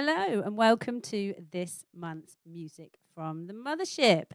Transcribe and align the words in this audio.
Hello, 0.00 0.42
and 0.42 0.56
welcome 0.56 1.00
to 1.00 1.34
this 1.50 1.84
month's 1.92 2.36
Music 2.46 2.98
from 3.16 3.48
the 3.48 3.52
Mothership. 3.52 4.26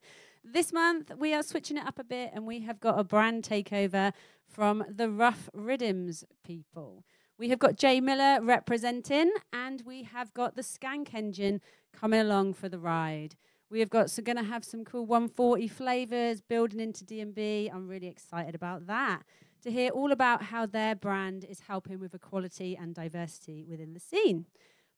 This 0.44 0.74
month, 0.74 1.10
we 1.18 1.34
are 1.34 1.42
switching 1.42 1.78
it 1.78 1.88
up 1.88 1.98
a 1.98 2.04
bit, 2.04 2.32
and 2.34 2.46
we 2.46 2.60
have 2.64 2.82
got 2.82 3.00
a 3.00 3.04
brand 3.06 3.44
takeover 3.46 4.12
from 4.46 4.84
the 4.90 5.10
Ruff 5.10 5.50
Riddimz 5.56 6.26
people. 6.44 7.06
We 7.38 7.48
have 7.48 7.60
got 7.60 7.78
J 7.78 8.02
Milla 8.02 8.40
representing, 8.42 9.32
and 9.54 9.82
we 9.86 10.04
have 10.04 10.34
got 10.34 10.58
the 10.58 10.64
Skank 10.64 11.14
Engine 11.14 11.62
coming 11.94 12.20
along 12.20 12.56
for 12.56 12.68
the 12.68 12.78
ride. 12.78 13.38
We 13.70 13.80
have 13.80 13.90
got 13.90 14.10
so 14.10 14.22
going 14.22 14.36
to 14.36 14.44
have 14.44 14.66
some 14.66 14.84
cool 14.84 15.06
140 15.06 15.70
flavors 15.70 16.42
building 16.42 16.82
into 16.82 17.06
D&B. 17.06 17.72
I'm 17.74 17.88
really 17.88 18.08
excited 18.08 18.54
about 18.54 18.88
that. 18.88 19.22
To 19.62 19.72
hear 19.72 19.92
all 19.92 20.12
about 20.12 20.44
how 20.44 20.66
their 20.66 20.94
brand 20.94 21.46
is 21.46 21.62
helping 21.62 22.02
with 22.02 22.14
equality 22.14 22.76
and 22.76 22.94
diversity 22.94 23.64
within 23.64 23.94
the 23.94 24.02
scene. 24.02 24.48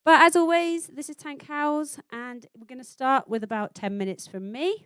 But 0.05 0.21
as 0.21 0.35
always, 0.35 0.85
this 0.85 1.09
is 1.09 1.15
Tank 1.15 1.47
Howls, 1.47 1.99
and 2.11 2.45
we're 2.55 2.67
going 2.67 2.77
to 2.77 2.83
start 2.83 3.27
with 3.27 3.43
about 3.43 3.73
10 3.73 3.97
minutes 3.97 4.27
from 4.27 4.51
me. 4.51 4.85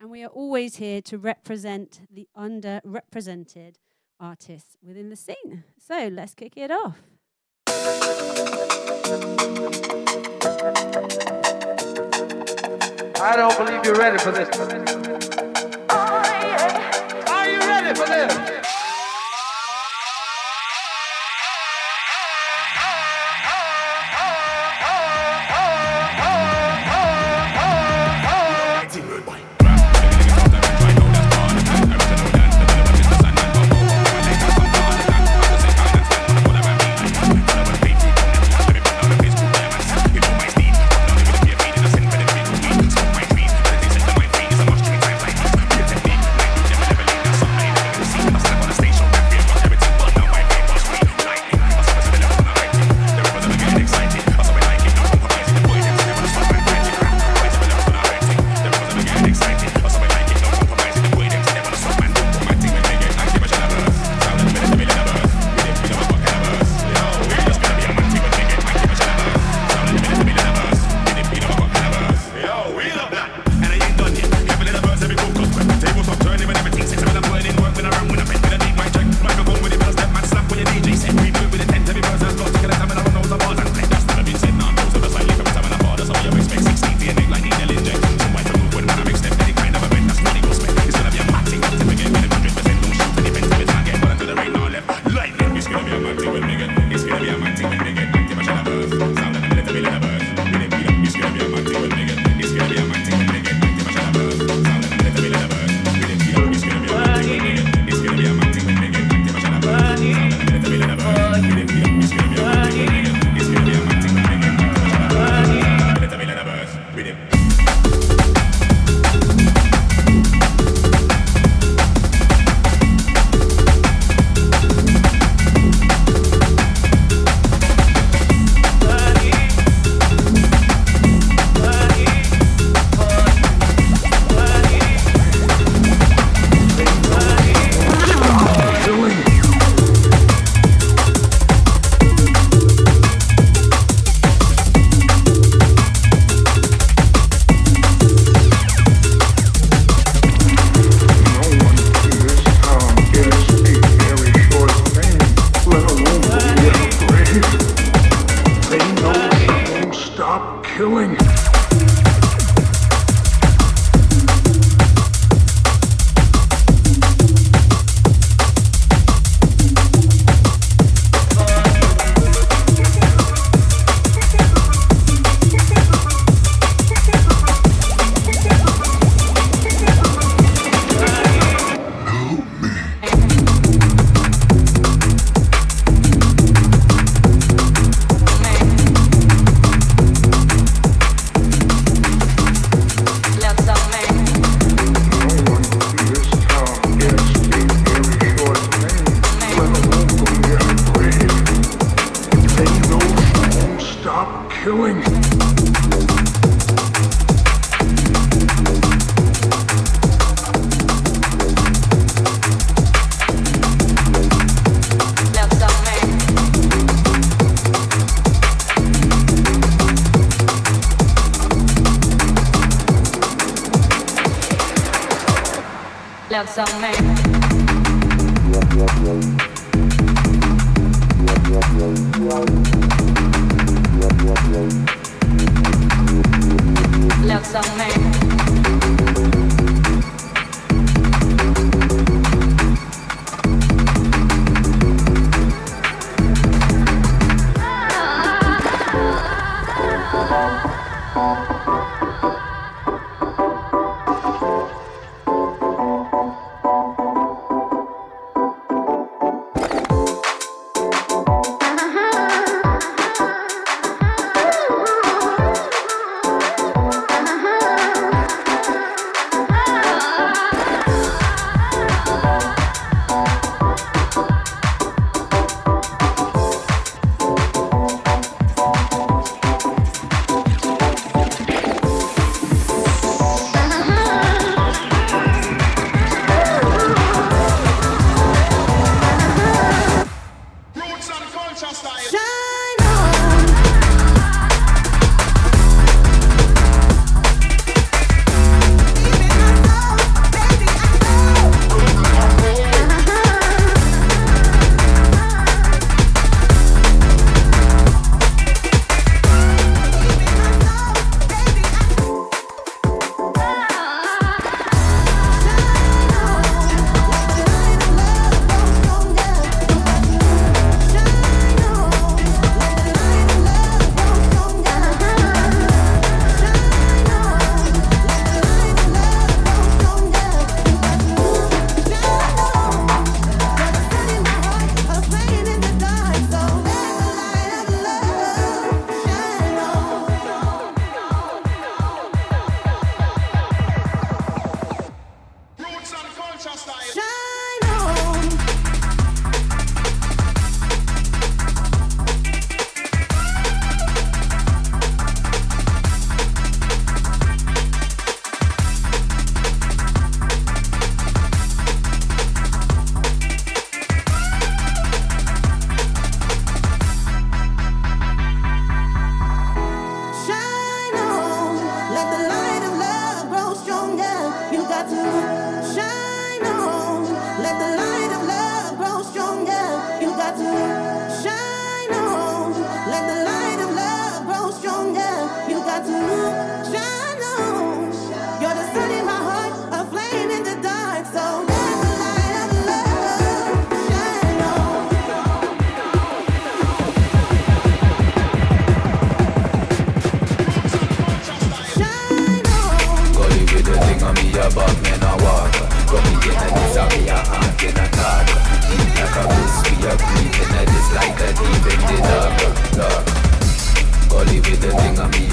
And 0.00 0.12
we 0.12 0.22
are 0.22 0.28
always 0.28 0.76
here 0.76 1.02
to 1.02 1.18
represent 1.18 2.02
the 2.08 2.28
underrepresented 2.38 3.74
artists 4.20 4.76
within 4.80 5.10
the 5.10 5.16
scene. 5.16 5.64
So 5.84 6.06
let's 6.06 6.34
kick 6.34 6.56
it 6.56 6.70
off. 6.70 7.02
I 13.20 13.34
don't 13.36 13.56
believe 13.58 13.84
you're 13.84 13.96
ready 13.96 14.18
for 14.18 14.30
this. 14.30 14.48
Oh, 15.90 17.24
are 17.26 17.50
you 17.50 17.58
ready 17.58 17.98
for 17.98 18.06
this? 18.06 18.43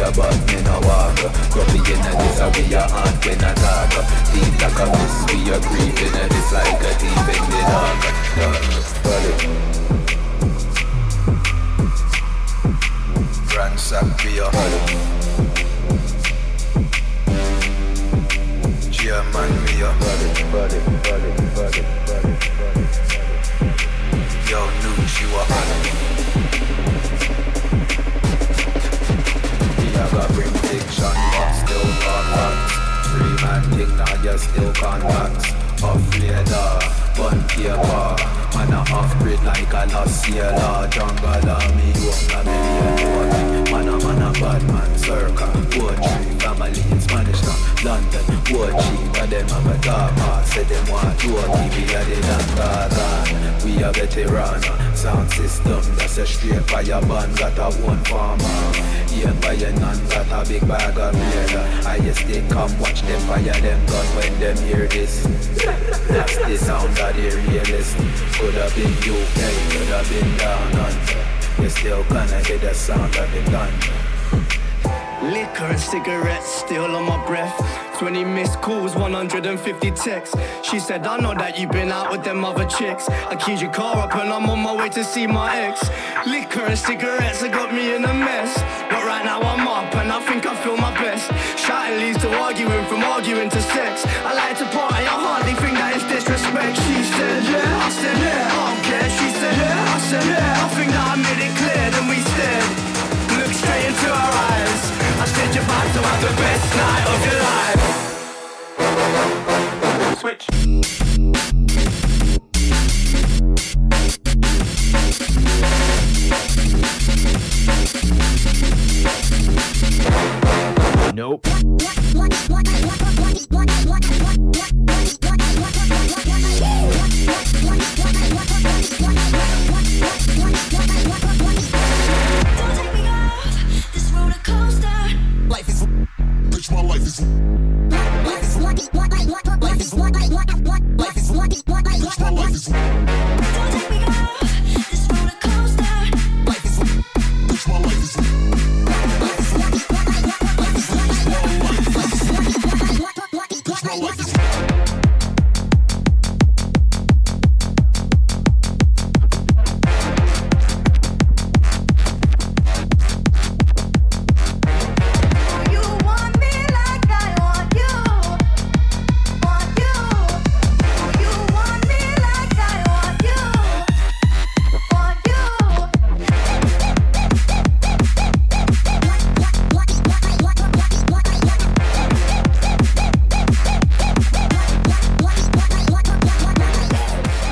Thing 0.02 0.20
on 0.20 0.32
me 0.32 0.42
above 0.42 0.48
me 0.48 0.62
no 0.64 0.80
walk 0.82 1.20
in 1.90 2.00
a 2.00 2.12
this 2.18 2.40
me 2.58 2.74
a 2.74 2.82
hand 2.82 3.26
in 3.26 3.44
a 3.44 3.54
talk 3.56 3.94
Deep 4.34 4.56
like 4.62 4.80
a 4.80 4.86
bliss 4.90 5.18
we 5.28 5.38
a 5.52 5.60
breathing 5.60 6.16
a 6.16 6.28
this 6.30 6.52
like 6.52 6.82
a 6.82 6.92
deep 7.00 7.28
in 7.30 7.44
the 7.50 7.62
dark. 7.68 8.02
Dark 8.36 8.64
Gully 9.04 9.34
Ransack 13.56 14.08
beer 14.24 14.50
German 18.92 19.52
me 19.66 19.76
a 19.82 19.90
body, 20.00 20.28
body, 20.52 20.80
body, 21.04 21.32
body, 21.56 21.82
body, 22.06 22.34
body, 22.58 22.84
Yo, 24.50 24.60
Nooch, 24.82 25.16
you 25.22 25.28
a 25.28 25.44
honey. 25.44 26.11
A 30.12 30.14
got 30.14 30.28
bring 30.34 30.52
but 30.52 31.54
still 31.56 31.88
contacts. 32.04 32.74
Three 33.08 33.36
man 33.40 33.64
thing, 33.72 33.92
now 33.96 34.14
you 34.22 34.38
still 34.38 34.74
contacts. 34.74 35.48
Off 35.82 36.04
radar, 36.20 36.84
bun 37.16 37.40
paper. 37.48 38.16
Man 38.54 38.74
a 38.74 38.80
off 38.92 39.18
grid 39.20 39.42
like 39.44 39.72
a 39.72 39.86
lost 39.94 40.26
sailor. 40.26 40.88
Jungle 40.92 41.50
army, 41.50 41.94
you 41.96 42.12
a 42.28 42.44
million 42.44 42.92
forty. 43.00 43.72
Man 43.72 43.88
a 43.88 43.96
man 44.04 44.22
a 44.22 44.32
bad 44.38 44.64
man, 44.68 44.98
circle. 44.98 45.48
Poetry, 45.72 46.40
family 46.40 46.84
in 46.92 47.00
Spanish 47.00 47.40
town. 47.40 47.60
London, 47.86 48.26
poetry, 48.44 48.98
but 49.14 49.30
them 49.30 49.48
a 49.48 49.78
dark 49.82 50.12
heart. 50.20 50.46
Say 50.46 50.64
them 50.64 50.88
want 50.92 51.20
to 51.22 51.28
we 51.28 51.96
are 51.96 52.04
the 52.04 52.18
Dangadan. 52.28 53.64
We 53.64 53.82
a 53.82 53.92
veteran. 53.94 54.62
Sound 54.94 55.32
system, 55.32 55.82
that's 55.96 56.18
a 56.18 56.26
straight 56.28 56.64
fire 56.70 57.02
band. 57.02 57.38
Got 57.38 57.58
a 57.58 57.72
one 57.82 58.04
farmer. 58.04 59.01
Yeah, 59.14 59.34
by 59.42 59.54
a 59.54 59.72
non 59.80 59.98
got 60.08 60.46
a 60.46 60.50
big 60.50 60.68
bag 60.68 60.98
of. 60.98 61.16
I 61.86 62.00
just 62.00 62.26
they 62.28 62.42
come 62.48 62.72
watch 62.80 63.02
them 63.02 63.20
fire 63.28 63.44
them 63.44 63.86
gun 63.86 64.06
when 64.16 64.40
them 64.40 64.58
hear 64.58 64.88
this. 64.88 65.24
That's 66.08 66.38
the 66.38 66.58
sound 66.58 66.98
of 66.98 67.16
the 67.16 67.44
realist. 67.48 67.98
Could 68.40 68.54
have 68.56 68.74
been 68.74 68.92
UK, 69.04 69.40
could 69.72 69.88
have 69.90 70.10
been 70.10 70.38
down 70.38 70.76
under. 70.76 71.62
You 71.62 71.70
still 71.70 72.04
gonna 72.06 72.40
hear 72.46 72.58
the 72.58 72.74
sound 72.74 73.16
of 73.16 73.32
the 73.32 73.52
gun. 73.52 73.74
Liquor 75.22 75.66
and 75.66 75.80
cigarettes 75.80 76.50
still 76.50 76.96
on 76.96 77.06
my 77.06 77.24
breath. 77.28 77.56
20 78.00 78.24
missed 78.24 78.60
calls, 78.62 78.96
150 78.96 79.92
texts. 79.92 80.36
She 80.64 80.80
said, 80.80 81.06
I 81.06 81.18
know 81.18 81.36
that 81.36 81.60
you've 81.60 81.70
been 81.70 81.92
out 81.92 82.10
with 82.10 82.24
them 82.24 82.44
other 82.44 82.66
chicks. 82.66 83.08
I 83.08 83.36
keyed 83.36 83.62
your 83.62 83.72
car 83.72 83.98
up 83.98 84.16
and 84.16 84.34
I'm 84.34 84.50
on 84.50 84.60
my 84.60 84.76
way 84.76 84.90
to 84.90 85.04
see 85.04 85.28
my 85.28 85.56
ex. 85.56 85.88
Liquor 86.26 86.62
and 86.62 86.78
cigarettes 86.78 87.42
have 87.42 87.52
got 87.52 87.72
me 87.72 87.94
in 87.94 88.04
a 88.04 88.14
mess. 88.14 88.58
Right 89.12 89.26
now 89.26 89.42
I'm 89.42 89.68
up 89.68 89.94
and 89.96 90.10
I 90.10 90.22
think 90.22 90.46
I 90.46 90.56
feel 90.64 90.78
my 90.78 90.94
best. 90.96 91.28
Shouting 91.60 92.00
leads 92.00 92.20
to 92.24 92.32
arguing, 92.40 92.86
from 92.86 93.04
arguing 93.04 93.50
to 93.50 93.62
sex. 93.62 94.06
I 94.24 94.32
like 94.34 94.58
to 94.60 94.66
party, 94.72 95.04
I 95.04 95.18
hardly 95.28 95.52
think 95.60 95.76
that 95.76 96.00
is 96.00 96.04
disrespect. 96.08 96.80
She 96.88 97.04
said, 97.12 97.44
yeah, 97.44 97.60
I 97.60 97.90
said, 97.92 98.16
yeah, 98.24 98.48
I 98.48 98.72
don't 98.72 98.80
care. 98.88 99.10
She 99.12 99.28
said, 99.36 99.52
yeah, 99.60 99.96
I 99.96 100.00
said, 100.00 100.24
yeah, 100.32 100.64
I 100.64 100.68
think 100.80 100.96
that 100.96 101.06
I 101.12 101.20
made 101.28 101.44
it 101.44 101.52
clear. 101.60 101.92
Then 101.92 102.08
we 102.08 102.24
stared, 102.24 102.72
looked 103.36 103.60
straight 103.60 103.92
into 103.92 104.08
her 104.16 104.32
eyes. 104.48 104.80
I 105.20 105.28
said, 105.28 105.60
you're 105.60 105.68
about 105.68 105.92
to 105.92 106.00
have 106.08 106.22
the 106.24 106.32
best 106.40 106.72
night 106.80 107.04
of 107.12 107.20
your 107.28 107.36
life. 107.52 107.84
Switch. 110.24 111.01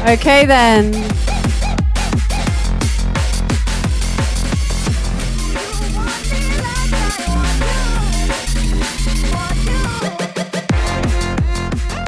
Want 0.10 0.22
then. 0.22 0.92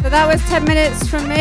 So 0.01 0.10
that 0.10 0.25
was 0.27 0.41
10 0.50 0.65
minutes 0.65 1.08
from 1.08 1.27
me, 1.29 1.36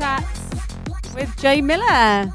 chats 0.00 1.14
with 1.14 1.36
J 1.36 1.60
Milla. 1.60 2.32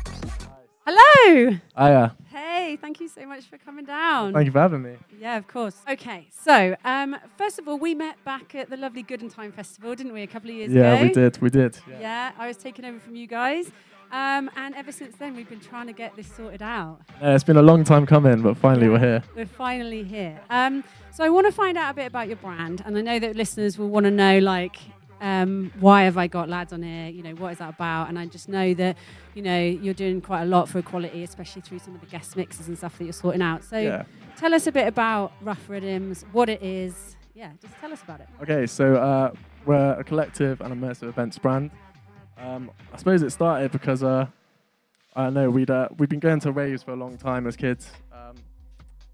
Hello. 0.85 1.57
Hiya. 1.75 2.15
Hey, 2.27 2.77
thank 2.79 2.99
you 2.99 3.07
so 3.07 3.25
much 3.25 3.45
for 3.45 3.57
coming 3.57 3.85
down. 3.85 4.33
Thank 4.33 4.45
you 4.45 4.51
for 4.51 4.59
having 4.59 4.83
me. 4.83 4.97
Yeah, 5.19 5.37
of 5.37 5.47
course. 5.47 5.75
Okay, 5.89 6.27
so 6.29 6.75
um, 6.85 7.15
first 7.39 7.57
of 7.57 7.67
all, 7.67 7.79
we 7.79 7.95
met 7.95 8.23
back 8.23 8.53
at 8.53 8.69
the 8.69 8.77
lovely 8.77 9.03
Goodentime 9.03 9.51
Festival, 9.51 9.95
didn't 9.95 10.13
we, 10.13 10.21
a 10.21 10.27
couple 10.27 10.51
of 10.51 10.55
years 10.55 10.71
Yeah, 10.71 10.93
ago? 10.93 11.01
Yeah, 11.01 11.07
we 11.07 11.13
did. 11.13 11.41
We 11.41 11.49
did. 11.49 11.79
Yeah. 11.89 12.33
I 12.37 12.45
was 12.45 12.55
taking 12.57 12.85
over 12.85 12.99
from 12.99 13.15
you 13.15 13.25
guys. 13.25 13.71
Um, 14.11 14.51
and 14.55 14.75
ever 14.75 14.91
since 14.91 15.15
then, 15.15 15.35
we've 15.35 15.49
been 15.49 15.59
trying 15.59 15.87
to 15.87 15.93
get 15.93 16.15
this 16.15 16.27
sorted 16.31 16.61
out. 16.61 16.99
Yeah, 17.19 17.33
it's 17.33 17.43
been 17.43 17.57
a 17.57 17.63
long 17.63 17.83
time 17.83 18.05
coming, 18.05 18.43
but 18.43 18.57
finally 18.57 18.89
we're 18.89 18.99
here. 18.99 19.23
We're 19.35 19.47
finally 19.47 20.03
here. 20.03 20.39
Um, 20.51 20.83
so 21.11 21.23
I 21.23 21.29
want 21.29 21.47
to 21.47 21.51
find 21.51 21.79
out 21.79 21.89
a 21.89 21.93
bit 21.95 22.05
about 22.05 22.27
your 22.27 22.37
brand, 22.37 22.83
and 22.85 22.95
I 22.95 23.01
know 23.01 23.17
that 23.17 23.35
listeners 23.35 23.79
will 23.79 23.89
want 23.89 24.03
to 24.03 24.11
know, 24.11 24.37
like, 24.37 24.75
um, 25.21 25.71
why 25.79 26.03
have 26.03 26.17
I 26.17 26.27
got 26.27 26.49
lads 26.49 26.73
on 26.73 26.83
here? 26.83 27.07
You 27.09 27.23
know, 27.23 27.33
what 27.35 27.51
is 27.53 27.57
that 27.59 27.69
about? 27.69 28.09
And 28.09 28.19
I 28.19 28.25
just 28.25 28.49
know 28.49 28.73
that, 28.75 28.97
you 29.33 29.41
know, 29.41 29.59
you're 29.59 29.93
doing 29.93 30.21
quite 30.21 30.43
a 30.43 30.45
lot 30.45 30.67
for 30.69 30.79
equality, 30.79 31.23
especially 31.23 31.61
through 31.61 31.79
some 31.79 31.95
of 31.95 32.01
the 32.01 32.07
guest 32.07 32.35
mixes 32.35 32.67
and 32.67 32.77
stuff 32.77 32.97
that 32.97 33.03
you're 33.05 33.13
sorting 33.13 33.41
out. 33.41 33.63
So 33.63 33.77
Yeah. 33.79 34.03
tell 34.37 34.53
us 34.53 34.67
a 34.67 34.71
bit 34.71 34.87
about 34.87 35.31
Ruff 35.41 35.67
Riddimz, 35.67 36.23
what 36.31 36.49
it 36.49 36.61
is. 36.61 37.15
Yeah, 37.33 37.51
just 37.61 37.73
tell 37.79 37.91
us 37.91 38.01
about 38.01 38.21
it. 38.21 38.27
Okay, 38.41 38.65
so 38.65 38.95
uh, 38.95 39.31
we're 39.65 39.93
a 39.99 40.03
collective 40.03 40.61
and 40.61 40.73
immersive 40.73 41.09
events 41.09 41.37
brand. 41.37 41.71
Um, 42.37 42.71
I 42.93 42.97
suppose 42.97 43.21
it 43.23 43.31
started 43.31 43.71
because 43.71 44.03
uh, 44.03 44.27
I 45.15 45.29
know 45.29 45.49
we'd 45.49 45.69
uh, 45.69 45.89
we've 45.97 46.09
been 46.09 46.19
going 46.19 46.39
to 46.41 46.51
raves 46.51 46.83
for 46.83 46.91
a 46.91 46.95
long 46.95 47.17
time 47.17 47.47
as 47.47 47.55
kids, 47.55 47.91
um, 48.11 48.35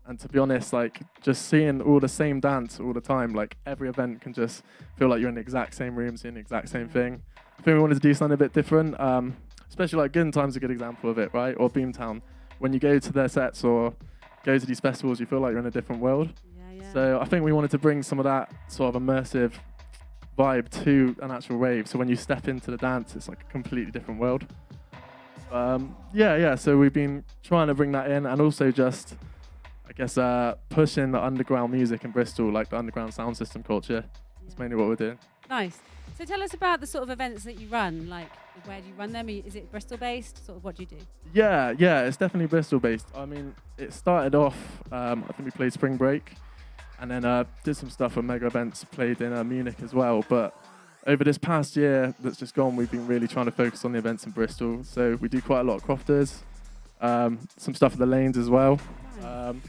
and 0.05 0.20
to 0.20 0.27
be 0.27 0.39
honest, 0.39 0.74
like 0.74 1.01
just 1.22 1.48
seeing 1.48 1.81
all 1.81 2.00
the 2.00 2.08
same 2.08 2.39
dance 2.39 2.79
all 2.79 2.93
the 2.93 3.01
time, 3.01 3.34
like 3.34 3.58
every 3.65 3.89
event 3.89 4.22
can 4.22 4.34
just 4.34 4.63
feel 4.98 5.08
like 5.08 5.20
you're 5.20 5.29
in 5.29 5.36
the 5.36 5.41
exact 5.41 5.75
same 5.75 5.96
room, 5.96 6.17
seeing 6.17 6.34
the 6.34 6.39
exact 6.39 6.70
same 6.70 6.89
thing. 6.89 7.22
I 7.38 7.62
think 7.62 7.75
we 7.75 7.81
wanted 7.81 7.96
to 7.96 8.01
do 8.01 8.13
something 8.13 8.34
a 8.34 8.38
bit 8.38 8.53
different, 8.53 9.00
um, 9.00 9.38
especially 9.70 10.00
like 10.00 10.12
Good 10.12 10.34
Time's 10.34 10.55
a 10.55 10.60
good 10.60 10.72
example 10.72 11.10
of 11.10 11.17
it, 11.20 11.34
right? 11.34 11.55
Or 11.58 11.70
Boomtown. 11.70 12.22
When 12.60 12.74
you 12.74 12.79
go 12.79 13.00
to 13.00 13.13
their 13.13 13.27
sets 13.27 13.63
or 13.63 13.93
go 14.43 14.58
to 14.58 14.65
these 14.65 14.79
festivals, 14.79 15.20
you 15.20 15.25
feel 15.25 15.39
like 15.39 15.51
you're 15.51 15.60
in 15.60 15.65
a 15.65 15.72
different 15.72 16.01
world. 16.01 16.34
Yeah, 16.58 16.81
yeah. 16.81 16.93
So 16.93 17.20
I 17.22 17.25
think 17.25 17.46
we 17.46 17.51
wanted 17.51 17.72
to 17.72 17.77
bring 17.77 18.03
some 18.03 18.20
of 18.20 18.25
that 18.25 18.51
sort 18.67 18.96
of 18.96 19.01
immersive 19.01 19.53
vibe 20.38 20.70
to 20.84 21.15
an 21.22 21.29
actual 21.29 21.58
rave. 21.58 21.88
So 21.88 22.00
when 22.00 22.08
you 22.08 22.15
step 22.15 22.48
into 22.48 22.72
the 22.72 22.77
dance, 22.77 23.15
it's 23.15 23.29
like 23.29 23.41
a 23.41 23.51
completely 23.51 23.91
different 23.91 24.20
world. 24.20 24.46
Um, 25.51 25.96
yeah, 26.13 26.36
yeah. 26.38 26.55
So 26.55 26.77
we've 26.77 26.93
been 26.93 27.24
trying 27.43 27.67
to 27.67 27.74
bring 27.74 27.91
that 27.91 28.10
in, 28.10 28.25
and 28.25 28.41
also 28.41 28.72
just, 28.72 29.15
I 29.91 29.93
guess, 29.93 30.17
uh, 30.17 30.55
pushing 30.69 31.12
the 31.12 31.21
underground 31.21 31.74
music 31.74 32.05
in 32.05 32.12
Bristol, 32.12 32.50
like 32.50 32.69
the 32.69 32.77
underground 32.77 33.13
sound 33.13 33.36
system 33.36 33.62
culture. 33.62 34.05
That's 34.41 34.57
mainly 34.57 34.77
what 34.77 34.88
we're 34.88 34.95
doing. 34.95 35.17
Nice. 35.50 35.79
So 36.17 36.24
tell 36.24 36.41
us 36.41 36.53
about 36.53 36.79
the 36.79 36.88
sort 36.88 37.03
of 37.03 37.10
events 37.10 37.43
that 37.43 37.60
you 37.60 37.67
run. 37.67 38.10
Like, 38.10 38.29
where 38.63 38.79
do 38.79 38.88
you 38.88 38.93
run 38.93 39.12
them? 39.12 39.27
Is 39.27 39.57
it 39.57 39.69
Bristol 39.69 39.98
based? 39.98 40.45
Sort 40.45 40.60
of, 40.60 40.63
what 40.63 40.77
do 40.77 40.83
you 40.83 40.88
do? 40.88 40.95
Yeah, 41.33 41.74
yeah. 41.77 42.03
It's 42.03 42.15
definitely 42.15 42.48
Bristol 42.48 42.79
based. 42.79 43.07
I 43.13 43.25
mean, 43.25 43.53
it 43.77 43.91
started 43.91 44.33
off. 44.33 44.55
Um, 44.93 45.25
I 45.27 45.33
think 45.33 45.43
we 45.43 45.51
played 45.51 45.74
Spring 45.74 45.98
Break, 45.98 46.36
and 47.01 47.12
then 47.12 47.25
uh, 47.25 47.43
did 47.65 47.75
some 47.75 47.89
stuff 47.89 48.13
for 48.13 48.21
mega 48.21 48.45
events. 48.45 48.86
Played 48.86 49.19
in 49.19 49.33
uh, 49.33 49.43
Munich 49.43 49.81
as 49.83 49.93
well, 49.93 50.24
but 50.29 50.55
over 51.05 51.25
this 51.25 51.38
past 51.38 51.75
year 51.75 52.15
that's 52.19 52.38
just 52.38 52.55
gone, 52.55 52.77
we've 52.77 52.91
been 52.91 53.07
really 53.07 53.27
trying 53.27 53.45
to 53.45 53.51
focus 53.51 53.83
on 53.83 53.91
the 53.91 54.00
events 54.00 54.25
in 54.25 54.31
Bristol. 54.31 54.86
So 54.86 55.17
we 55.19 55.27
do 55.27 55.41
quite 55.41 55.60
a 55.60 55.63
lot 55.63 55.75
of 55.75 55.83
crofters, 55.83 56.43
um, 57.01 57.39
some 57.57 57.74
stuff 57.74 57.91
at 57.91 58.00
the 58.00 58.05
lanes 58.05 58.38
as 58.38 58.50
well. 58.50 58.79
Nice. 59.17 59.25
Um, 59.25 59.62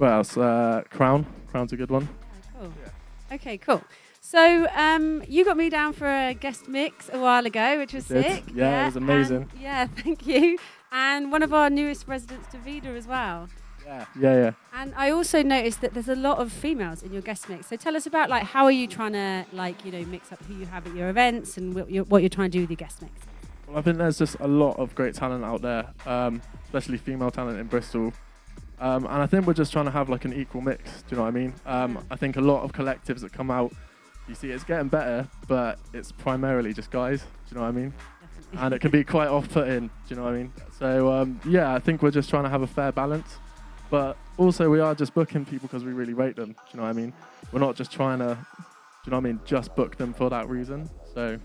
what 0.00 0.10
else? 0.12 0.36
Uh, 0.36 0.82
Crown. 0.90 1.26
Crown's 1.50 1.72
a 1.72 1.76
good 1.76 1.90
one. 1.90 2.08
Oh, 2.58 2.62
cool. 2.62 2.72
Okay, 3.32 3.58
cool. 3.58 3.82
So 4.22 4.66
um, 4.74 5.22
you 5.28 5.44
got 5.44 5.56
me 5.58 5.68
down 5.68 5.92
for 5.92 6.06
a 6.06 6.32
guest 6.32 6.68
mix 6.68 7.10
a 7.12 7.18
while 7.20 7.44
ago, 7.44 7.78
which 7.78 7.92
was 7.92 8.06
Did. 8.06 8.24
sick. 8.24 8.44
Yeah, 8.54 8.82
it 8.82 8.86
was 8.86 8.96
amazing. 8.96 9.36
and- 9.36 9.60
yeah, 9.60 9.86
thank 9.96 10.26
you. 10.26 10.58
And 10.90 11.30
one 11.30 11.42
of 11.42 11.52
our 11.52 11.68
newest 11.68 12.08
residents, 12.08 12.48
Davida, 12.48 12.96
as 12.96 13.06
well. 13.06 13.48
Yeah. 13.84 14.06
Yeah, 14.18 14.34
yeah. 14.34 14.50
And 14.72 14.94
I 14.96 15.10
also 15.10 15.42
noticed 15.42 15.82
that 15.82 15.92
there's 15.92 16.08
a 16.08 16.14
lot 16.16 16.38
of 16.38 16.50
females 16.50 17.02
in 17.02 17.12
your 17.12 17.22
guest 17.22 17.48
mix. 17.48 17.66
So 17.66 17.76
tell 17.76 17.94
us 17.96 18.06
about 18.06 18.30
like 18.30 18.44
how 18.44 18.64
are 18.64 18.70
you 18.72 18.86
trying 18.86 19.12
to 19.12 19.44
like 19.52 19.84
you 19.84 19.92
know 19.92 20.04
mix 20.06 20.32
up 20.32 20.42
who 20.44 20.54
you 20.54 20.66
have 20.66 20.86
at 20.86 20.94
your 20.94 21.08
events 21.10 21.56
and 21.58 21.74
what 21.74 21.90
you're, 21.90 22.04
what 22.04 22.22
you're 22.22 22.28
trying 22.28 22.50
to 22.50 22.58
do 22.58 22.60
with 22.62 22.70
your 22.70 22.76
guest 22.76 23.02
mix. 23.02 23.12
Well, 23.66 23.78
I 23.78 23.82
think 23.82 23.98
there's 23.98 24.18
just 24.18 24.36
a 24.40 24.48
lot 24.48 24.78
of 24.78 24.94
great 24.94 25.14
talent 25.14 25.44
out 25.44 25.60
there, 25.62 25.88
um, 26.06 26.40
especially 26.64 26.98
female 26.98 27.30
talent 27.30 27.58
in 27.58 27.66
Bristol. 27.66 28.12
Um, 28.80 29.04
and 29.04 29.22
I 29.22 29.26
think 29.26 29.46
we're 29.46 29.52
just 29.52 29.72
trying 29.72 29.84
to 29.84 29.90
have 29.90 30.08
like 30.08 30.24
an 30.24 30.32
equal 30.32 30.62
mix. 30.62 31.02
Do 31.02 31.10
you 31.10 31.16
know 31.18 31.24
what 31.24 31.28
I 31.28 31.32
mean? 31.32 31.54
Um, 31.66 32.04
I 32.10 32.16
think 32.16 32.36
a 32.36 32.40
lot 32.40 32.62
of 32.62 32.72
collectives 32.72 33.20
that 33.20 33.32
come 33.32 33.50
out, 33.50 33.72
you 34.26 34.34
see, 34.34 34.50
it's 34.50 34.64
getting 34.64 34.88
better, 34.88 35.28
but 35.48 35.78
it's 35.92 36.12
primarily 36.12 36.72
just 36.72 36.90
guys. 36.90 37.20
Do 37.20 37.26
you 37.50 37.56
know 37.56 37.62
what 37.62 37.68
I 37.68 37.72
mean? 37.72 37.92
And 38.54 38.74
it 38.74 38.80
can 38.80 38.90
be 38.90 39.04
quite 39.04 39.28
off-putting. 39.28 39.88
Do 39.88 39.92
you 40.08 40.16
know 40.16 40.24
what 40.24 40.32
I 40.32 40.36
mean? 40.36 40.52
So 40.78 41.12
um, 41.12 41.40
yeah, 41.44 41.74
I 41.74 41.78
think 41.78 42.02
we're 42.02 42.10
just 42.10 42.30
trying 42.30 42.44
to 42.44 42.48
have 42.48 42.62
a 42.62 42.66
fair 42.66 42.90
balance, 42.90 43.36
but 43.90 44.16
also 44.38 44.70
we 44.70 44.80
are 44.80 44.94
just 44.94 45.14
booking 45.14 45.44
people 45.44 45.68
because 45.68 45.84
we 45.84 45.92
really 45.92 46.14
rate 46.14 46.36
them. 46.36 46.52
Do 46.52 46.58
you 46.72 46.76
know 46.78 46.84
what 46.84 46.88
I 46.88 46.94
mean? 46.94 47.12
We're 47.52 47.60
not 47.60 47.76
just 47.76 47.92
trying 47.92 48.20
to, 48.20 48.26
do 48.26 48.30
you 49.06 49.10
know 49.10 49.18
what 49.18 49.26
I 49.26 49.32
mean? 49.32 49.40
Just 49.44 49.76
book 49.76 49.96
them 49.96 50.14
for 50.14 50.30
that 50.30 50.48
reason. 50.48 50.88
So 51.14 51.38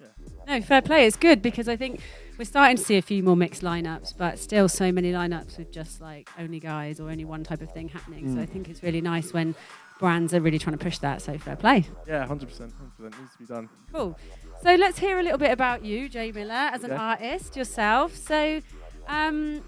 yeah. 0.00 0.06
No, 0.46 0.60
fair 0.62 0.82
play. 0.82 1.06
It's 1.06 1.16
good 1.16 1.42
because 1.42 1.68
I 1.68 1.76
think 1.76 2.00
we're 2.40 2.44
starting 2.46 2.78
to 2.78 2.82
see 2.82 2.96
a 2.96 3.02
few 3.02 3.22
more 3.22 3.36
mixed 3.36 3.60
lineups, 3.60 4.14
but 4.16 4.38
still 4.38 4.66
so 4.66 4.90
many 4.90 5.12
lineups 5.12 5.58
with 5.58 5.70
just 5.70 6.00
like 6.00 6.26
only 6.38 6.58
guys 6.58 6.98
or 6.98 7.10
only 7.10 7.26
one 7.26 7.44
type 7.44 7.60
of 7.60 7.70
thing 7.70 7.86
happening. 7.86 8.26
So 8.32 8.36
Mm. 8.38 8.42
I 8.42 8.46
think 8.46 8.70
it's 8.70 8.82
really 8.82 9.02
nice 9.02 9.34
when 9.34 9.54
brands 9.98 10.32
are 10.32 10.40
really 10.40 10.58
trying 10.58 10.78
to 10.78 10.82
push 10.82 10.96
that. 11.00 11.20
So 11.20 11.36
fair 11.36 11.54
play. 11.56 11.84
yeah, 12.08 12.24
100%, 12.26 12.72
100% 12.72 13.18
needs 13.20 13.32
to 13.32 13.38
be 13.40 13.44
done. 13.44 13.68
Cool. 13.92 14.16
So 14.62 14.74
let's 14.74 14.98
hear 14.98 15.18
a 15.18 15.22
little 15.22 15.36
bit 15.36 15.50
about 15.50 15.84
you, 15.84 16.08
J 16.08 16.32
Milla, 16.32 16.70
as 16.72 16.82
an 16.82 16.92
Okay. 16.92 16.98
artist 17.02 17.56
yourself. 17.58 18.16
So, 18.16 18.62
um, 19.06 19.60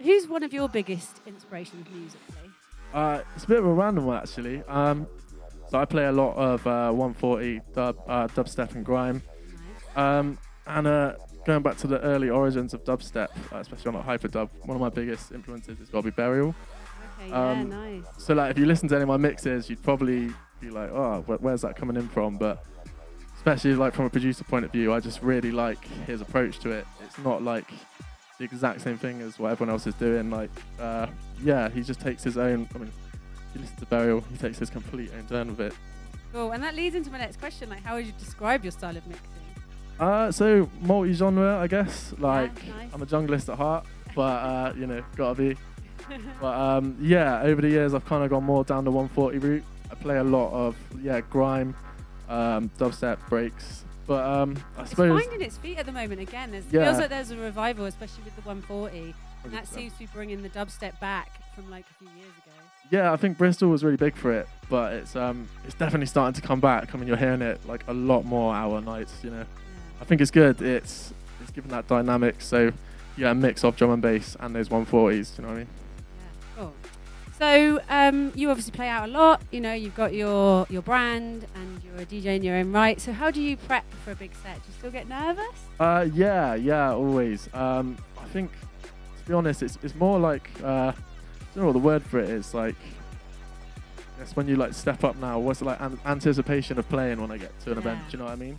who's 0.00 0.28
one 0.28 0.44
of 0.44 0.52
your 0.52 0.68
biggest 0.68 1.20
inspirations 1.26 1.84
musically? 1.92 2.48
Uh, 2.92 3.22
it's 3.34 3.42
a 3.42 3.48
bit 3.48 3.58
of 3.58 3.66
a 3.66 3.72
random 3.74 4.04
one 4.06 4.18
actually. 4.18 4.62
Um, 4.68 5.08
so 5.68 5.80
I 5.80 5.84
play 5.84 6.04
a 6.04 6.12
lot 6.12 6.36
of 6.36 6.64
uh, 6.64 6.92
140 6.92 7.60
dub, 7.74 7.96
uh, 8.06 8.28
dubstep 8.28 8.76
and 8.76 8.84
grime. 8.84 9.20
Um, 9.96 10.38
and 10.68 10.86
uh, 10.86 11.14
going 11.44 11.62
back 11.62 11.76
to 11.78 11.86
the 11.86 12.00
early 12.00 12.30
origins 12.30 12.74
of 12.74 12.84
dubstep, 12.84 13.28
uh, 13.52 13.58
especially 13.58 13.88
on 13.88 13.94
like 14.06 14.20
hyperdub, 14.20 14.48
one 14.64 14.74
of 14.76 14.80
my 14.80 14.88
biggest 14.88 15.32
influences 15.32 15.88
to 15.88 16.02
be 16.02 16.10
Burial. 16.10 16.54
Okay, 17.20 17.28
yeah, 17.30 17.50
Um, 17.50 17.68
nice. 17.70 18.02
So 18.18 18.34
like 18.34 18.50
if 18.50 18.58
you 18.58 18.66
listen 18.66 18.88
to 18.88 18.94
any 18.96 19.02
of 19.02 19.08
my 19.08 19.16
mixes, 19.16 19.68
you'd 19.70 19.82
probably 19.82 20.30
be 20.60 20.70
like, 20.70 20.90
oh, 20.90 21.22
wh- 21.26 21.42
where's 21.42 21.62
that 21.62 21.76
coming 21.76 21.96
in 21.96 22.08
from? 22.08 22.36
But 22.36 22.64
especially 23.36 23.74
like 23.74 23.94
from 23.94 24.06
a 24.06 24.10
producer 24.10 24.44
point 24.44 24.64
of 24.64 24.72
view, 24.72 24.92
I 24.92 25.00
just 25.00 25.22
really 25.22 25.52
like 25.52 25.84
his 26.06 26.20
approach 26.20 26.58
to 26.60 26.70
it. 26.70 26.86
It's 27.04 27.18
not 27.18 27.42
like 27.42 27.66
the 28.38 28.44
exact 28.44 28.80
same 28.80 28.98
thing 28.98 29.20
as 29.20 29.38
what 29.38 29.52
everyone 29.52 29.70
else 29.72 29.86
is 29.86 29.94
doing. 29.94 30.30
Like, 30.30 30.50
uh, 30.80 31.06
yeah, 31.42 31.68
he 31.68 31.82
just 31.82 32.00
takes 32.00 32.22
his 32.24 32.36
own. 32.36 32.68
I 32.74 32.78
mean, 32.78 32.88
if 32.88 33.54
you 33.54 33.60
listen 33.60 33.76
to 33.76 33.86
Burial, 33.86 34.22
he 34.30 34.36
takes 34.36 34.58
his 34.58 34.70
complete 34.70 35.10
own 35.16 35.26
turn 35.26 35.48
with 35.48 35.60
it. 35.60 35.74
Cool. 36.32 36.50
And 36.50 36.62
that 36.64 36.74
leads 36.74 36.96
into 36.96 37.10
my 37.10 37.18
next 37.18 37.38
question. 37.38 37.70
Like, 37.70 37.84
how 37.84 37.94
would 37.94 38.06
you 38.06 38.12
describe 38.18 38.64
your 38.64 38.72
style 38.72 38.96
of 38.96 39.06
mixing? 39.06 39.28
Uh, 39.98 40.30
so 40.32 40.68
multi-genre, 40.80 41.58
I 41.58 41.66
guess. 41.66 42.12
Like, 42.18 42.52
nice. 42.66 42.90
I'm 42.92 43.02
a 43.02 43.06
junglist 43.06 43.48
at 43.50 43.56
heart, 43.58 43.86
but 44.14 44.22
uh, 44.22 44.72
you 44.78 44.86
know, 44.86 45.02
gotta 45.16 45.34
be. 45.34 45.56
But 46.40 46.54
um, 46.60 46.96
yeah, 47.00 47.40
over 47.42 47.62
the 47.62 47.68
years, 47.70 47.94
I've 47.94 48.04
kind 48.04 48.22
of 48.24 48.28
gone 48.30 48.44
more 48.44 48.62
down 48.64 48.84
the 48.84 48.90
140 48.90 49.38
route. 49.38 49.64
I 49.90 49.94
play 49.94 50.18
a 50.18 50.24
lot 50.24 50.52
of 50.52 50.76
yeah 51.02 51.20
grime, 51.22 51.74
um, 52.28 52.70
dubstep, 52.78 53.26
breaks. 53.30 53.84
But 54.06 54.22
um, 54.22 54.56
I 54.76 54.82
It's 54.82 54.90
suppose 54.90 55.22
finding 55.22 55.40
its 55.40 55.56
feet 55.56 55.78
at 55.78 55.86
the 55.86 55.92
moment 55.92 56.20
again. 56.20 56.50
There's, 56.50 56.64
Yeah. 56.70 56.84
feels 56.84 56.98
like 56.98 57.08
there's 57.08 57.30
a 57.30 57.38
revival, 57.38 57.86
especially 57.86 58.22
with 58.24 58.36
the 58.36 58.42
140. 58.42 59.14
And 59.44 59.52
that 59.54 59.64
100%. 59.64 59.66
seems 59.68 59.92
to 59.94 59.98
be 60.00 60.06
bringing 60.12 60.42
the 60.42 60.50
dubstep 60.50 61.00
back 61.00 61.30
from 61.54 61.70
like 61.70 61.86
a 61.90 61.94
few 61.94 62.08
years 62.18 62.28
ago. 62.44 62.52
yeah, 62.90 63.10
I 63.10 63.16
think 63.16 63.38
Bristol 63.38 63.70
was 63.70 63.82
really 63.82 63.96
big 63.96 64.14
for 64.14 64.30
it, 64.30 64.46
but 64.68 64.92
it's 64.92 65.16
um, 65.16 65.48
it's 65.64 65.74
definitely 65.74 66.06
starting 66.06 66.38
to 66.38 66.46
come 66.46 66.60
back. 66.60 66.94
I 66.94 66.98
mean, 66.98 67.08
you're 67.08 67.16
hearing 67.16 67.40
it 67.40 67.64
like 67.66 67.82
a 67.88 67.94
lot 67.94 68.26
more 68.26 68.54
hour 68.54 68.82
nights. 68.82 69.14
You 69.22 69.30
know. 69.30 69.44
I 70.04 70.06
think 70.06 70.20
it's 70.20 70.30
good. 70.30 70.60
It's 70.60 71.14
it's 71.40 71.50
given 71.50 71.70
that 71.70 71.88
dynamic. 71.88 72.42
So 72.42 72.74
yeah, 73.16 73.30
a 73.30 73.34
mix 73.34 73.64
of 73.64 73.74
drum 73.74 73.90
and 73.90 74.02
bass 74.02 74.36
and 74.38 74.54
those 74.54 74.68
140s. 74.68 74.90
Do 74.90 75.42
you 75.42 75.48
know 75.48 75.48
what 75.48 75.54
I 75.54 75.58
mean? 75.60 75.66
Yeah, 76.18 76.56
cool. 76.58 76.74
So 77.38 77.80
um, 77.88 78.30
you 78.34 78.50
obviously 78.50 78.72
play 78.72 78.90
out 78.90 79.08
a 79.08 79.10
lot. 79.10 79.40
You 79.50 79.62
know, 79.62 79.72
you've 79.72 79.94
got 79.94 80.12
your 80.12 80.66
your 80.68 80.82
brand 80.82 81.46
and 81.54 81.80
you're 81.82 82.02
a 82.02 82.04
DJ 82.04 82.36
in 82.36 82.42
your 82.42 82.56
own 82.56 82.70
right. 82.70 83.00
So 83.00 83.14
how 83.14 83.30
do 83.30 83.40
you 83.40 83.56
prep 83.56 83.90
for 84.04 84.10
a 84.10 84.14
big 84.14 84.32
set? 84.42 84.56
Do 84.56 84.62
you 84.68 84.74
still 84.78 84.90
get 84.90 85.08
nervous? 85.08 85.46
Uh, 85.80 86.06
yeah, 86.12 86.54
yeah, 86.54 86.92
always. 86.92 87.48
Um, 87.54 87.96
I 88.20 88.26
think, 88.26 88.50
to 88.82 89.26
be 89.26 89.32
honest, 89.32 89.62
it's, 89.62 89.78
it's 89.82 89.94
more 89.94 90.18
like 90.18 90.50
uh, 90.62 90.92
I 90.92 90.94
don't 91.54 91.62
know 91.62 91.66
what 91.68 91.72
the 91.72 91.78
word 91.78 92.02
for 92.02 92.18
it 92.18 92.28
is. 92.28 92.52
Like, 92.52 92.76
that's 94.18 94.36
when 94.36 94.48
you 94.48 94.56
like 94.56 94.74
step 94.74 95.02
up 95.02 95.16
now. 95.16 95.38
What's 95.38 95.62
it 95.62 95.64
like 95.64 95.80
an- 95.80 95.98
anticipation 96.04 96.78
of 96.78 96.86
playing 96.90 97.22
when 97.22 97.30
I 97.30 97.38
get 97.38 97.58
to 97.60 97.72
an 97.72 97.78
event? 97.78 98.00
Do 98.10 98.12
you 98.12 98.18
know 98.18 98.26
what 98.26 98.34
I 98.34 98.36
mean? 98.36 98.58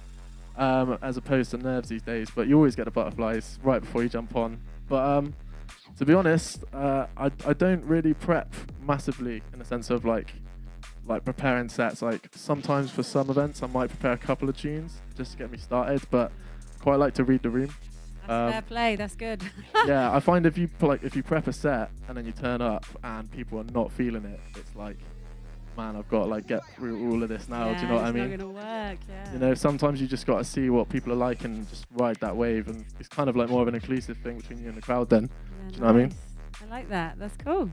Um, 0.58 0.98
as 1.02 1.18
opposed 1.18 1.52
to 1.52 1.58
nerves 1.58 1.90
these 1.90 2.02
days. 2.02 2.30
But 2.34 2.48
you 2.48 2.56
always 2.56 2.76
get 2.76 2.86
the 2.86 2.92
butterflies 2.92 3.60
right 3.64 3.82
before 3.82 4.04
you 4.04 4.10
jump 4.10 4.36
on. 4.36 4.60
But 4.88 5.04
um, 5.06 5.34
to 5.98 6.06
be 6.06 6.14
honest, 6.14 6.64
uh, 6.74 7.08
I 7.18 7.26
I 7.46 7.54
don't 7.54 7.84
really 7.84 8.14
prep 8.14 8.54
massively 8.82 9.42
in 9.52 9.60
the 9.60 9.66
sense 9.66 9.90
of 9.90 10.06
like 10.06 10.34
like 11.06 11.26
preparing 11.26 11.68
sets. 11.70 12.02
Like 12.02 12.30
sometimes 12.34 12.90
for 12.92 13.04
some 13.04 13.30
events, 13.30 13.62
I 13.64 13.68
might 13.68 13.90
prepare 13.90 14.14
a 14.14 14.18
couple 14.18 14.48
of 14.48 14.56
tunes 14.58 15.02
just 15.18 15.34
to 15.34 15.38
get 15.38 15.52
me 15.52 15.58
started. 15.58 16.02
But 16.10 16.32
quite 16.80 17.00
like 17.00 17.14
to 17.16 17.24
read 17.26 17.42
the 17.44 17.50
room. 17.50 17.74
That's 18.28 18.32
Um, 18.32 18.52
fair 18.54 18.62
play. 18.62 18.96
That's 18.96 19.16
good. 19.16 19.44
yeah, 19.86 20.12
I 20.16 20.20
find 20.20 20.46
if 20.46 20.58
you 20.58 20.70
like 20.82 21.04
if 21.04 21.16
you 21.16 21.24
prep 21.24 21.48
a 21.48 21.54
set 21.54 21.92
and 22.08 22.16
then 22.18 22.26
you 22.26 22.32
turn 22.32 22.62
up 22.62 22.86
and 23.04 23.30
people 23.30 23.60
are 23.60 23.64
not 23.74 23.92
feeling 23.92 24.24
it, 24.26 24.40
it's 24.56 24.76
like, 24.76 24.98
man, 25.78 25.96
I've 25.96 26.08
got 26.10 26.24
to 26.24 26.26
like 26.26 26.48
get 26.48 26.62
through 26.76 27.12
all 27.12 27.22
of 27.24 27.30
this 27.30 27.48
now. 27.50 27.74
do 27.74 27.82
you 27.82 27.88
know 27.88 27.96
what 27.96 28.06
I 28.06 28.12
mean? 28.12 28.30
Not 28.32 28.40
gonna 28.40 28.52
work. 28.52 29.00
Yeah. 29.08 29.34
You 29.34 29.40
know, 29.40 29.54
sometimes 29.54 30.02
you 30.02 30.08
just 30.08 30.26
got 30.26 30.38
to 30.38 30.44
see 30.44 30.70
what 30.70 30.90
people 30.90 31.12
are 31.12 31.18
like 31.18 31.44
and 31.44 31.68
just 31.70 31.86
ride 31.94 32.18
that 32.18 32.36
wave, 32.36 32.68
and 32.68 32.86
it's 33.00 33.10
kind 33.10 33.30
of 33.30 33.36
like 33.36 33.50
more 33.50 33.62
of 33.62 33.68
an 33.68 33.76
inclusive 33.76 34.18
thing 34.18 34.38
between 34.38 34.62
you 34.62 34.70
and 34.70 34.78
the 34.78 34.82
crowd. 34.82 35.10
Then, 35.10 35.24
Yeah, 35.30 35.68
do 35.70 35.76
you 35.76 35.82
know 35.82 35.88
what 35.88 35.96
I 35.96 36.00
mean? 36.00 36.14
I 36.62 36.66
like 36.70 36.90
that. 36.90 37.20
That's 37.20 37.36
cool. 37.38 37.70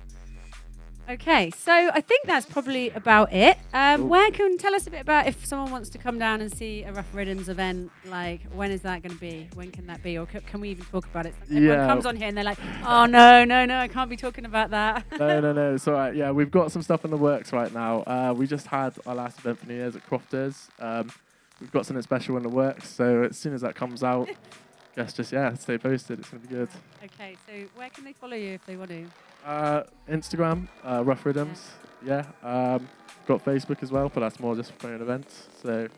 Okay, 1.13 1.51
so 1.51 1.71
I 1.93 2.01
think 2.01 2.25
that's 2.27 2.47
probably 2.47 2.89
about 2.89 3.35
it. 3.35 3.59
Um, 3.75 4.09
where 4.09 4.31
can 4.31 4.57
tell 4.57 4.75
us 4.75 4.87
a 4.87 4.91
bit 4.91 5.03
about 5.03 5.27
if 5.27 5.45
someone 5.45 5.71
wants 5.71 5.91
to 5.91 5.99
come 5.99 6.19
down 6.19 6.41
and 6.41 6.51
see 6.51 6.85
a 6.85 6.93
Ruff 6.93 7.13
Riddimz 7.13 7.49
event? 7.51 7.91
Like, 8.07 8.41
when 8.55 8.71
is 8.71 8.81
that 8.81 9.03
going 9.03 9.13
to 9.15 9.21
be? 9.21 9.47
When 9.53 9.71
can 9.71 9.87
that 9.89 10.03
be? 10.03 10.17
Or 10.17 10.27
c- 10.33 10.39
can 10.47 10.63
we 10.63 10.71
even 10.71 10.87
talk 10.87 11.05
about 11.05 11.27
it? 11.27 11.35
Everyone 11.43 11.65
Yeah. 11.65 11.87
comes 11.87 12.07
on 12.07 12.17
here 12.17 12.29
and 12.29 12.37
they're 12.37 12.45
like, 12.45 12.57
"Oh 12.87 13.05
no, 13.05 13.45
no, 13.45 13.67
no, 13.67 13.77
I 13.79 13.89
can't 13.89 14.09
be 14.09 14.17
talking 14.17 14.47
about 14.47 14.71
that." 14.71 15.05
no, 15.19 15.39
no, 15.41 15.53
no, 15.53 15.75
it's 15.75 15.87
all 15.87 15.93
right. 15.93 16.15
Yeah, 16.15 16.31
we've 16.31 16.51
got 16.51 16.73
some 16.73 16.81
stuff 16.81 17.05
in 17.05 17.11
the 17.11 17.19
works 17.19 17.53
right 17.53 17.75
now. 17.75 18.05
Uh, 18.07 18.33
we 18.35 18.47
just 18.47 18.69
had 18.69 18.95
our 19.05 19.15
last 19.15 19.39
event 19.41 19.59
for 19.59 19.67
New 19.67 19.75
Year's 19.75 19.95
at 19.97 20.07
Crofters. 20.07 20.69
Um, 20.79 21.13
we've 21.61 21.73
got 21.73 21.85
something 21.85 22.03
special 22.03 22.39
in 22.39 22.43
the 22.43 22.49
works, 22.49 22.89
so 22.89 23.25
as 23.25 23.37
soon 23.37 23.53
as 23.53 23.61
that 23.61 23.75
comes 23.75 24.03
out, 24.03 24.31
guess 24.97 25.13
just 25.13 25.31
yeah, 25.31 25.53
stay 25.57 25.77
posted. 25.77 26.21
It's 26.21 26.31
gonna 26.31 26.41
be 26.41 26.49
good. 26.49 26.71
Okay, 27.05 27.37
so 27.47 27.53
where 27.75 27.91
can 27.91 28.05
they 28.05 28.15
follow 28.15 28.35
you 28.37 28.55
if 28.55 28.65
they 28.65 28.77
want 28.77 28.89
to? 28.91 29.05
Uh, 29.45 29.83
Instagram, 30.09 30.69
uh, 30.85 31.03
Ruff 31.05 31.25
Riddimz. 31.25 31.59
Yeah. 32.05 32.25
Um, 32.43 32.89
got 33.27 33.45
Facebook 33.45 33.83
as 33.83 33.91
well, 33.91 34.09
but 34.09 34.21
that's 34.21 34.41
more 34.41 34.55
just 34.55 34.73
for 34.73 34.79
promoting 34.79 35.03
events. 35.03 35.49
So 35.63 35.89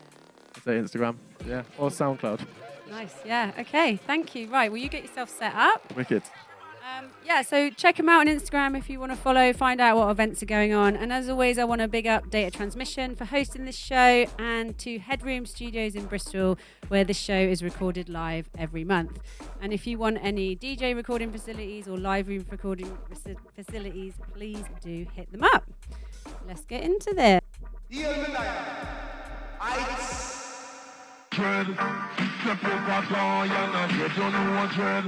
I'd 0.55 0.63
say 0.63 0.77
Instagram. 0.79 1.15
Yeah. 1.45 1.63
Or 1.77 1.89
SoundCloud. 1.89 2.45
Nice, 2.89 3.15
yeah. 3.25 3.51
Okay, 3.59 3.97
thank 3.97 4.35
you. 4.35 4.47
Right, 4.47 4.71
will 4.71 4.77
you 4.77 4.89
get 4.89 5.03
yourself 5.03 5.29
set 5.29 5.53
up? 5.55 5.95
Wicked. 5.95 6.23
Um, 6.85 7.05
yeah, 7.25 7.41
so 7.41 7.71
check 7.71 7.97
them 7.97 8.07
out 8.09 8.19
on 8.19 8.27
Instagram 8.27 8.77
if 8.77 8.91
you 8.91 8.99
want 8.99 9.11
to 9.11 9.17
follow, 9.17 9.51
find 9.53 9.81
out 9.81 9.97
what 9.97 10.11
events 10.11 10.43
are 10.43 10.45
going 10.45 10.71
on. 10.71 10.95
And 10.95 11.11
as 11.11 11.27
always, 11.27 11.57
I 11.57 11.63
want 11.63 11.81
to 11.81 11.87
big 11.87 12.05
up 12.05 12.29
Data 12.29 12.55
Transmission 12.55 13.15
for 13.15 13.25
hosting 13.25 13.65
this 13.65 13.75
show 13.75 14.27
and 14.37 14.77
to 14.77 14.99
Headroom 14.99 15.47
Studios 15.47 15.95
in 15.95 16.05
Bristol, 16.05 16.59
where 16.89 17.03
this 17.03 17.17
show 17.17 17.33
is 17.33 17.63
recorded 17.63 18.07
live 18.07 18.51
every 18.55 18.83
month. 18.83 19.19
And 19.59 19.73
if 19.73 19.87
you 19.87 19.97
want 19.97 20.19
any 20.21 20.55
DJ 20.55 20.95
recording 20.95 21.31
facilities 21.31 21.87
or 21.87 21.97
live 21.97 22.27
room 22.27 22.45
recording 22.51 22.95
facilities, 23.55 24.13
please 24.35 24.63
do 24.81 25.07
hit 25.15 25.31
them 25.31 25.43
up. 25.43 25.67
Let's 26.47 26.65
get 26.65 26.83
into 26.83 27.15
this. 27.15 27.41
C'est 32.45 32.53
plus 32.57 32.69
important, 32.69 33.41
y'en 33.45 33.73
a 33.73 33.89
you 33.89 34.05
know 34.05 34.45
what's 34.53 34.77
red 34.77 35.05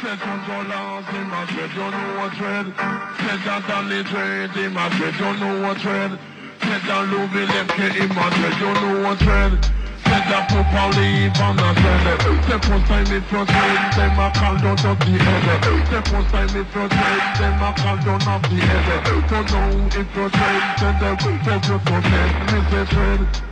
C'est 0.00 0.14
son 0.14 0.38
violence, 0.46 1.02
know 1.10 2.06
what's 2.20 2.38
red 2.38 2.66
C'est 3.18 3.42
dans 3.66 3.82
les 3.88 4.04
dreads, 4.04 4.54
il 4.54 4.70
m'a 4.70 4.86
don't 5.18 5.40
know 5.40 5.58
what's 5.66 5.84
red 5.84 6.12
C'est 6.60 6.86
dans 6.86 7.02
l'ouvrier, 7.02 7.66
know 8.78 8.94
what's 9.02 9.22
red 9.26 9.58
C'est 10.04 10.30
là 10.30 10.46
pour 10.48 10.64
parler, 10.70 11.32
en 11.42 11.58
a 11.58 11.74
dread 11.74 12.22
C'est 12.46 12.60
pour 12.60 12.78
ça, 12.86 12.94
il 12.94 13.10
m'est 13.12 13.26
frustré, 13.26 13.68
c'est 13.96 14.12
ma 14.14 14.30
cale 14.30 14.58
dans 14.62 14.76
ton 14.76 14.94
head. 15.02 15.18
C'est 15.90 16.04
pour 16.12 16.22
ça, 16.30 16.46
c'est 16.46 17.54
ma 17.58 17.70
head. 17.72 18.06
C'est 19.28 19.42
de 19.42 21.10
vous, 21.22 21.38
c'est 21.50 21.58
de 21.58 21.78
c'est 22.70 23.51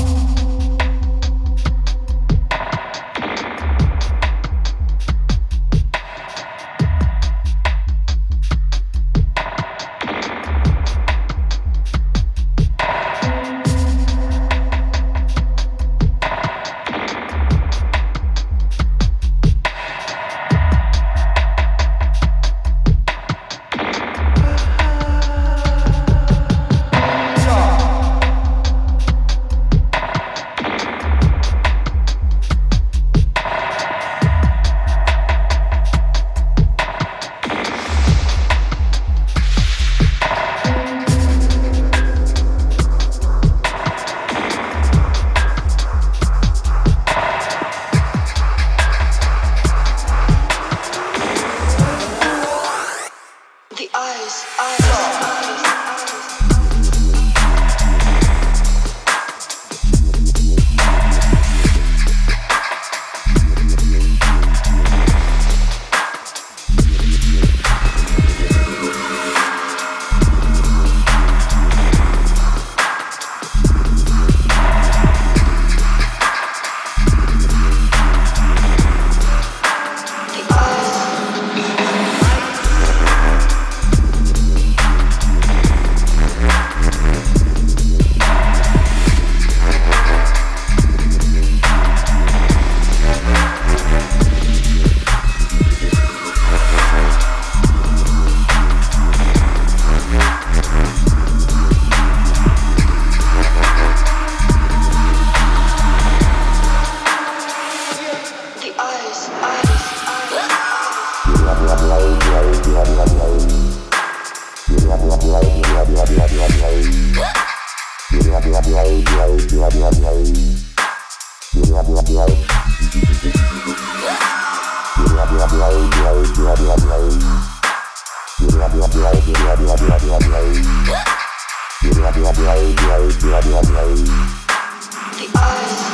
Eyes. 135.33 135.91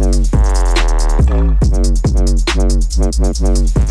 Thank 0.00 0.32
you. 3.76 3.89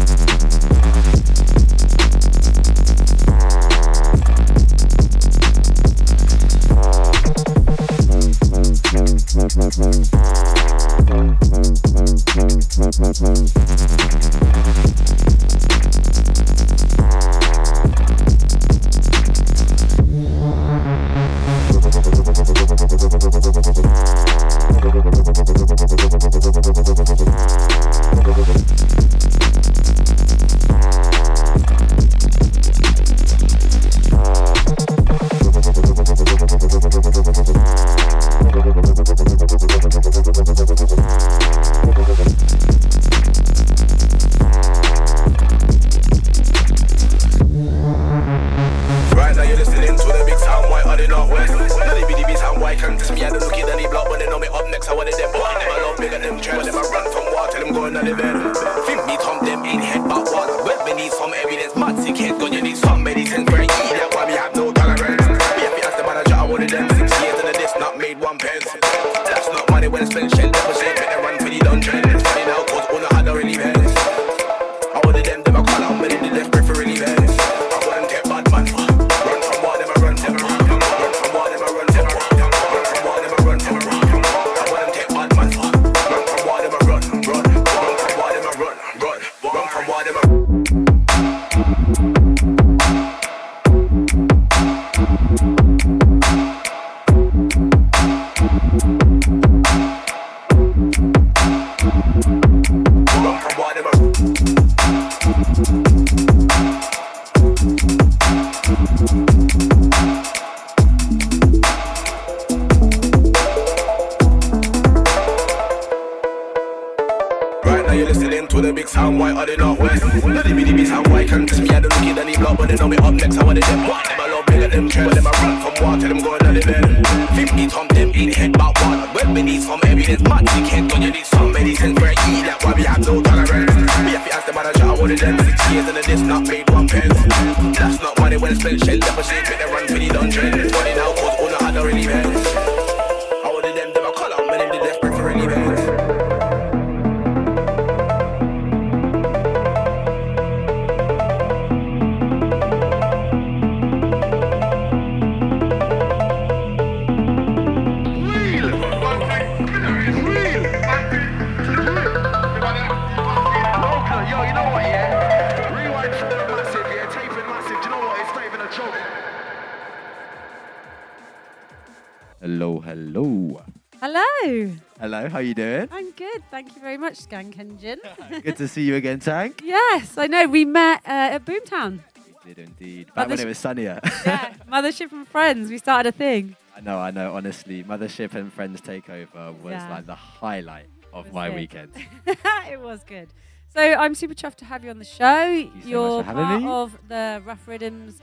Much, 177.10 177.28
Skank 177.28 177.58
Engine. 177.60 178.00
Good 178.44 178.58
to 178.58 178.68
see 178.68 178.84
you 178.84 178.96
again, 178.96 179.20
Tank. 179.20 179.62
yes, 179.64 180.16
I 180.18 180.28
know. 180.28 180.48
We 180.48 180.64
met 180.66 181.02
uh, 181.08 181.36
at 181.36 181.46
Boomtown. 181.46 182.02
We 182.46 182.54
did 182.54 182.68
indeed. 182.68 183.12
Back 183.16 183.30
when 183.30 183.40
it 183.40 183.48
was 183.48 183.58
sunnier. 183.58 184.00
Yeah, 184.26 184.54
Mothership 184.72 185.12
and 185.12 185.28
Friends. 185.28 185.72
We 185.72 185.80
started 185.80 186.10
a 186.10 186.12
thing. 186.12 186.56
I 186.78 186.82
know, 186.82 187.00
I 187.00 187.10
know. 187.10 187.36
Honestly, 187.36 187.84
Mothership 187.84 188.36
and 188.36 188.54
Friends 188.54 188.80
Takeover 188.82 189.58
was 189.64 189.72
Yeah. 189.74 189.90
like 189.90 190.06
the 190.06 190.14
highlight 190.16 190.86
of 191.12 191.34
my 191.34 191.48
it? 191.50 191.56
weekend. 191.56 191.92
it 192.28 192.80
was 192.80 193.04
good. 193.04 193.30
So 193.74 193.82
I'm 193.82 194.14
super 194.14 194.36
chuffed 194.36 194.56
to 194.58 194.66
have 194.66 194.84
you 194.84 194.92
on 194.92 195.00
the 195.00 195.06
show. 195.06 195.46
you 195.48 195.66
so 195.72 195.76
much 195.78 195.86
You're 195.88 196.24
for 196.24 196.26
having 196.26 196.44
part 196.46 196.62
me. 196.62 196.68
of 196.70 196.98
the 197.08 197.42
Ruff 197.44 197.66
Riddimz 197.66 198.16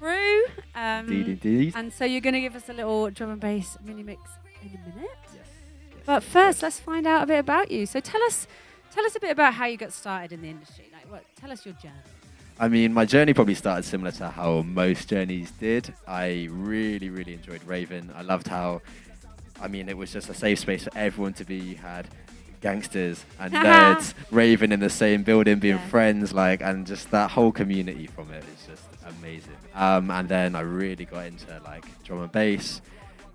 crew. 0.00 0.44
Um, 0.74 1.06
Indeed, 1.06 1.28
indeed. 1.28 1.72
And 1.76 1.92
so 1.92 2.04
you're 2.04 2.20
going 2.20 2.34
to 2.34 2.40
give 2.40 2.56
us 2.56 2.68
a 2.68 2.72
little 2.72 3.10
drum 3.10 3.30
and 3.30 3.40
bass 3.40 3.76
mini 3.84 4.02
mix 4.02 4.20
in 4.62 4.70
a 4.74 4.94
minute. 4.96 5.10
But 6.06 6.22
first, 6.22 6.62
let's 6.62 6.78
find 6.78 7.06
out 7.06 7.22
a 7.22 7.26
bit 7.26 7.38
about 7.38 7.70
you. 7.70 7.86
So 7.86 8.00
tell 8.00 8.22
us, 8.24 8.46
tell 8.90 9.04
us 9.04 9.16
a 9.16 9.20
bit 9.20 9.30
about 9.30 9.54
how 9.54 9.66
you 9.66 9.76
got 9.76 9.92
started 9.92 10.32
in 10.32 10.42
the 10.42 10.48
industry. 10.48 10.90
Like, 10.92 11.10
what? 11.10 11.24
Tell 11.36 11.50
us 11.50 11.64
your 11.64 11.74
journey. 11.74 11.94
I 12.58 12.68
mean, 12.68 12.92
my 12.92 13.04
journey 13.04 13.34
probably 13.34 13.54
started 13.54 13.84
similar 13.84 14.12
to 14.12 14.28
how 14.28 14.62
most 14.62 15.08
journeys 15.08 15.50
did. 15.52 15.92
I 16.06 16.48
really, 16.50 17.10
really 17.10 17.34
enjoyed 17.34 17.64
Raven. 17.64 18.12
I 18.14 18.22
loved 18.22 18.46
how, 18.46 18.80
I 19.60 19.66
mean, 19.66 19.88
it 19.88 19.96
was 19.96 20.12
just 20.12 20.28
a 20.28 20.34
safe 20.34 20.60
space 20.60 20.84
for 20.84 20.96
everyone 20.96 21.32
to 21.34 21.44
be. 21.44 21.56
You 21.56 21.76
had 21.76 22.06
gangsters 22.60 23.24
and 23.40 23.52
nerds 23.54 24.14
raving 24.30 24.70
in 24.70 24.78
the 24.78 24.90
same 24.90 25.24
building, 25.24 25.58
being 25.58 25.78
friends, 25.78 26.32
like, 26.32 26.62
and 26.62 26.86
just 26.86 27.10
that 27.10 27.30
whole 27.30 27.50
community 27.50 28.06
from 28.06 28.30
it 28.30 28.44
is 28.44 28.66
just 28.66 28.84
amazing. 29.18 29.56
Um, 29.74 30.10
and 30.10 30.28
then 30.28 30.54
I 30.54 30.60
really 30.60 31.06
got 31.06 31.26
into 31.26 31.60
like 31.64 31.84
drum 32.04 32.22
and 32.22 32.30
bass 32.30 32.80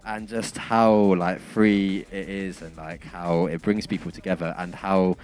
and 0.10 0.28
just 0.28 0.58
how 0.58 0.92
like 1.26 1.40
free 1.40 2.04
it 2.12 2.28
is 2.28 2.62
and 2.64 2.76
like 2.76 3.04
how 3.04 3.46
it 3.46 3.62
brings 3.62 3.86
people 3.86 4.12
together 4.12 4.56
and 4.58 4.74
how 4.74 5.16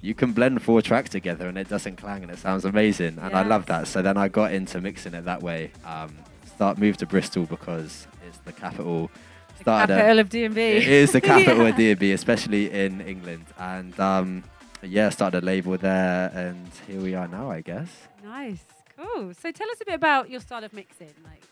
you 0.00 0.14
can 0.14 0.32
blend 0.32 0.62
four 0.62 0.80
tracks 0.80 1.10
together 1.10 1.46
and 1.46 1.58
it 1.58 1.68
doesn't 1.68 1.96
clang 1.96 2.22
and 2.22 2.32
it 2.32 2.38
sounds 2.38 2.64
amazing 2.64 3.18
and 3.20 3.36
I 3.36 3.42
love 3.42 3.66
that. 3.66 3.86
So 3.86 4.00
then 4.00 4.16
I 4.16 4.28
got 4.28 4.52
into 4.52 4.80
mixing 4.80 5.12
it 5.12 5.26
that 5.26 5.42
way. 5.42 5.70
Um, 5.84 6.10
start 6.46 6.78
moved 6.78 7.00
to 7.00 7.06
Bristol 7.06 7.44
because 7.44 8.06
it's 8.26 8.38
the 8.38 8.52
capital. 8.52 9.10
started 9.60 9.92
a- 9.92 9.96
capital 9.98 10.18
of 10.20 10.28
D&B. 10.30 10.60
It 10.80 10.88
is 10.88 11.12
the 11.12 11.20
capital 11.20 11.66
of 11.66 11.78
Yeah. 11.78 11.94
D&B, 11.94 12.12
especially 12.12 12.70
in 12.70 13.02
England. 13.02 13.44
And 13.58 13.92
um, 14.00 14.42
yeah, 14.82 15.10
started 15.10 15.42
a 15.42 15.46
label 15.46 15.76
there 15.76 16.30
and 16.34 16.70
here 16.86 17.00
we 17.00 17.14
are 17.14 17.28
now, 17.28 17.50
I 17.50 17.60
guess. 17.60 17.90
Nice, 18.24 18.64
cool. 18.96 19.34
So 19.34 19.52
tell 19.52 19.70
us 19.70 19.82
a 19.82 19.84
bit 19.84 19.94
about 19.96 20.30
your 20.30 20.40
style 20.40 20.64
of 20.64 20.72
mixing. 20.72 21.12
Like, 21.24 21.42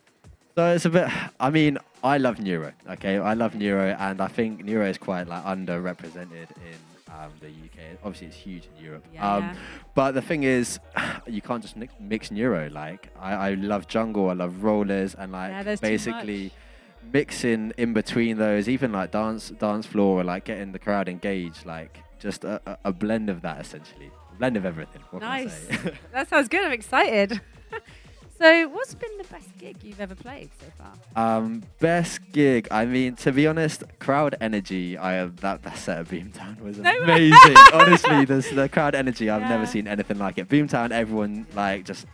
So 0.59 0.74
it's 0.74 0.86
a 0.86 0.90
bit. 0.90 1.09
I 1.38 1.50
mean, 1.50 1.78
I 2.02 2.18
love 2.18 2.40
neuro. 2.40 2.72
Okay, 2.90 3.16
I 3.16 3.34
love 3.34 3.54
neuro, 3.54 3.94
and 3.96 4.20
I 4.20 4.26
think 4.26 4.64
neuro 4.64 4.88
is 4.88 4.98
quite 4.98 5.28
like 5.28 5.44
underrepresented 5.44 6.48
in 6.66 6.78
um, 7.14 7.30
the 7.38 7.46
UK. 7.46 7.96
Obviously, 8.02 8.26
it's 8.26 8.36
huge 8.36 8.64
in 8.66 8.84
Europe. 8.84 9.04
Yeah, 9.14 9.36
um. 9.36 9.56
But 9.94 10.14
the 10.14 10.20
thing 10.20 10.42
is, 10.42 10.80
you 11.28 11.40
can't 11.40 11.62
just 11.62 11.76
mix, 11.76 11.94
mix 12.00 12.32
neuro. 12.32 12.68
Like 12.70 13.06
I, 13.20 13.34
I 13.34 13.54
love 13.54 13.86
jungle. 13.86 14.30
I 14.30 14.32
love 14.32 14.64
rollers, 14.64 15.14
and 15.14 15.30
like 15.30 15.52
Yeah, 15.52 15.76
basically 15.76 16.50
mixing 17.12 17.72
in 17.76 17.92
between 17.92 18.38
those, 18.38 18.68
even 18.68 18.90
like 18.90 19.12
dance 19.12 19.50
dance 19.50 19.86
floor 19.86 20.22
or 20.22 20.24
like 20.24 20.46
getting 20.46 20.72
the 20.72 20.80
crowd 20.80 21.09
engaged. 21.09 21.66
Like 21.66 22.00
just 22.18 22.42
a, 22.42 22.61
a, 22.66 22.78
a 22.86 22.92
blend 22.92 23.30
of 23.30 23.42
that 23.42 23.61
essentially. 23.61 24.11
Blend 24.40 24.56
of 24.56 24.66
everything. 24.66 25.02
What 25.11 25.22
can 25.22 25.30
I 25.30 25.44
nice. 25.44 25.52
say? 25.54 25.98
that 26.12 26.28
sounds 26.28 26.48
good. 26.48 26.64
I'm 26.64 26.72
excited. 26.72 27.40
So, 28.39 28.68
what's 28.68 28.95
been 28.95 29.16
the 29.18 29.24
best 29.24 29.49
gig 29.59 29.76
you've 29.82 30.01
ever 30.01 30.14
played 30.14 30.51
so 30.61 30.66
far? 30.78 31.36
Um, 31.39 31.62
best 31.80 32.20
gig. 32.32 32.68
I 32.70 32.84
mean, 32.84 33.16
to 33.16 33.32
be 33.32 33.47
honest, 33.47 33.82
crowd 33.99 34.36
energy. 34.41 34.97
I 34.97 35.24
that 35.26 35.62
that 35.62 35.76
set 35.76 35.99
at 35.99 36.07
Boomtown 36.09 36.61
was 36.61 36.78
No 36.78 36.91
amazing. 37.03 37.57
Honestly, 37.72 38.24
the 38.24 38.49
the 38.55 38.68
crowd 38.68 38.95
energy. 38.95 39.28
I've 39.28 39.43
Yeah. 39.43 39.49
never 39.49 39.66
seen 39.66 39.89
anything 39.89 40.18
like 40.18 40.39
it. 40.39 40.49
Boomtown, 40.49 40.91
everyone 40.93 41.47
like 41.55 41.84
just 41.84 42.07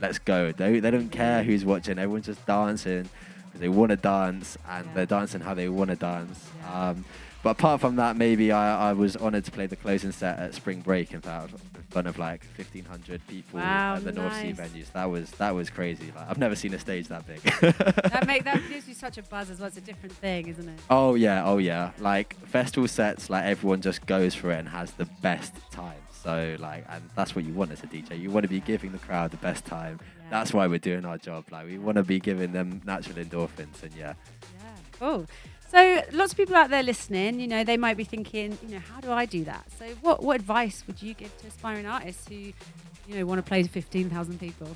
let's 0.00 0.18
go. 0.18 0.52
They 0.52 0.80
they 0.80 0.90
don't 0.90 1.10
care 1.10 1.42
who's 1.42 1.64
watching. 1.64 1.98
Everyone's 1.98 2.26
just 2.26 2.44
dancing 2.46 3.08
because 3.46 3.60
they 3.60 3.68
want 3.68 3.90
to 3.90 3.96
dance 3.96 4.56
and 4.68 4.86
they're 4.94 5.06
dancing 5.06 5.40
how 5.40 5.54
they 5.54 5.68
want 5.68 5.90
to 5.90 5.96
dance. 5.96 6.48
Um, 6.72 7.04
but 7.42 7.50
apart 7.50 7.80
from 7.80 7.96
that, 7.96 8.16
maybe 8.16 8.52
I, 8.52 8.90
I 8.90 8.92
was 8.92 9.16
honoured 9.16 9.44
to 9.46 9.50
play 9.50 9.66
the 9.66 9.74
closing 9.74 10.12
set 10.12 10.38
at 10.38 10.54
Spring 10.54 10.80
Break 10.80 11.10
in 11.12 11.18
of, 11.22 11.52
in 11.71 11.71
front 11.92 12.08
of 12.08 12.18
like 12.18 12.44
1,500 12.56 13.26
people 13.26 13.60
Wow, 13.60 13.96
at 13.96 14.04
the 14.04 14.12
North 14.12 14.34
Sea 14.40 14.52
venues. 14.52 14.90
That 14.92 15.10
was 15.10 15.30
that 15.32 15.54
was 15.54 15.70
crazy. 15.70 16.12
Like 16.16 16.28
I've 16.28 16.38
never 16.38 16.56
seen 16.56 16.74
a 16.74 16.78
stage 16.78 17.08
that 17.08 17.26
big. 17.26 17.40
that 17.42 18.24
make 18.26 18.44
that 18.44 18.60
gives 18.68 18.88
you 18.88 18.94
such 18.94 19.18
a 19.18 19.22
buzz 19.22 19.50
as 19.50 19.58
well. 19.60 19.68
It's 19.68 19.76
a 19.76 19.80
different 19.82 20.14
thing, 20.16 20.48
isn't 20.48 20.68
it? 20.68 20.78
Oh 20.90 21.14
yeah, 21.14 21.44
oh 21.44 21.58
yeah. 21.58 21.92
Like 21.98 22.34
festival 22.46 22.88
sets, 22.88 23.30
like 23.30 23.44
everyone 23.44 23.80
just 23.82 24.06
goes 24.06 24.34
for 24.34 24.50
it 24.50 24.58
and 24.58 24.68
has 24.68 24.92
the 24.92 25.06
best 25.20 25.54
time. 25.70 26.00
So 26.10 26.56
like, 26.58 26.84
and 26.88 27.02
that's 27.16 27.34
what 27.34 27.44
you 27.44 27.52
want 27.52 27.72
as 27.72 27.82
a 27.82 27.86
DJ. 27.86 28.18
You 28.18 28.30
want 28.30 28.44
to 28.44 28.48
be 28.48 28.60
giving 28.60 28.92
the 28.92 28.98
crowd 28.98 29.30
the 29.30 29.36
best 29.38 29.64
time. 29.64 30.00
That's 30.30 30.54
why 30.54 30.66
we're 30.66 30.78
doing 30.78 31.04
our 31.04 31.18
job. 31.18 31.44
Like 31.50 31.66
we 31.66 31.78
want 31.78 31.96
to 31.96 32.04
be 32.04 32.18
giving 32.18 32.52
them 32.52 32.80
natural 32.86 33.16
endorphins, 33.16 33.82
and 33.82 33.92
yeah. 33.94 34.14
yeah. 34.60 34.76
Cool. 34.98 35.26
So, 35.72 36.02
lots 36.12 36.32
of 36.32 36.36
people 36.36 36.54
out 36.54 36.68
there 36.68 36.82
listening, 36.82 37.40
you 37.40 37.48
know, 37.48 37.64
they 37.64 37.78
might 37.78 37.96
be 37.96 38.04
thinking, 38.04 38.58
you 38.62 38.74
know, 38.74 38.78
how 38.78 39.00
do 39.00 39.10
I 39.10 39.24
do 39.24 39.42
that? 39.44 39.64
So, 39.78 39.86
what 40.02 40.22
what 40.22 40.36
advice 40.38 40.84
would 40.86 41.00
you 41.02 41.14
give 41.14 41.34
to 41.38 41.46
aspiring 41.46 41.86
artists 41.86 42.28
who, 42.28 42.34
you 42.36 43.14
know, 43.14 43.24
want 43.24 43.38
to 43.38 43.42
play 43.42 43.62
to 43.62 43.68
15,000 43.70 44.38
people? 44.38 44.68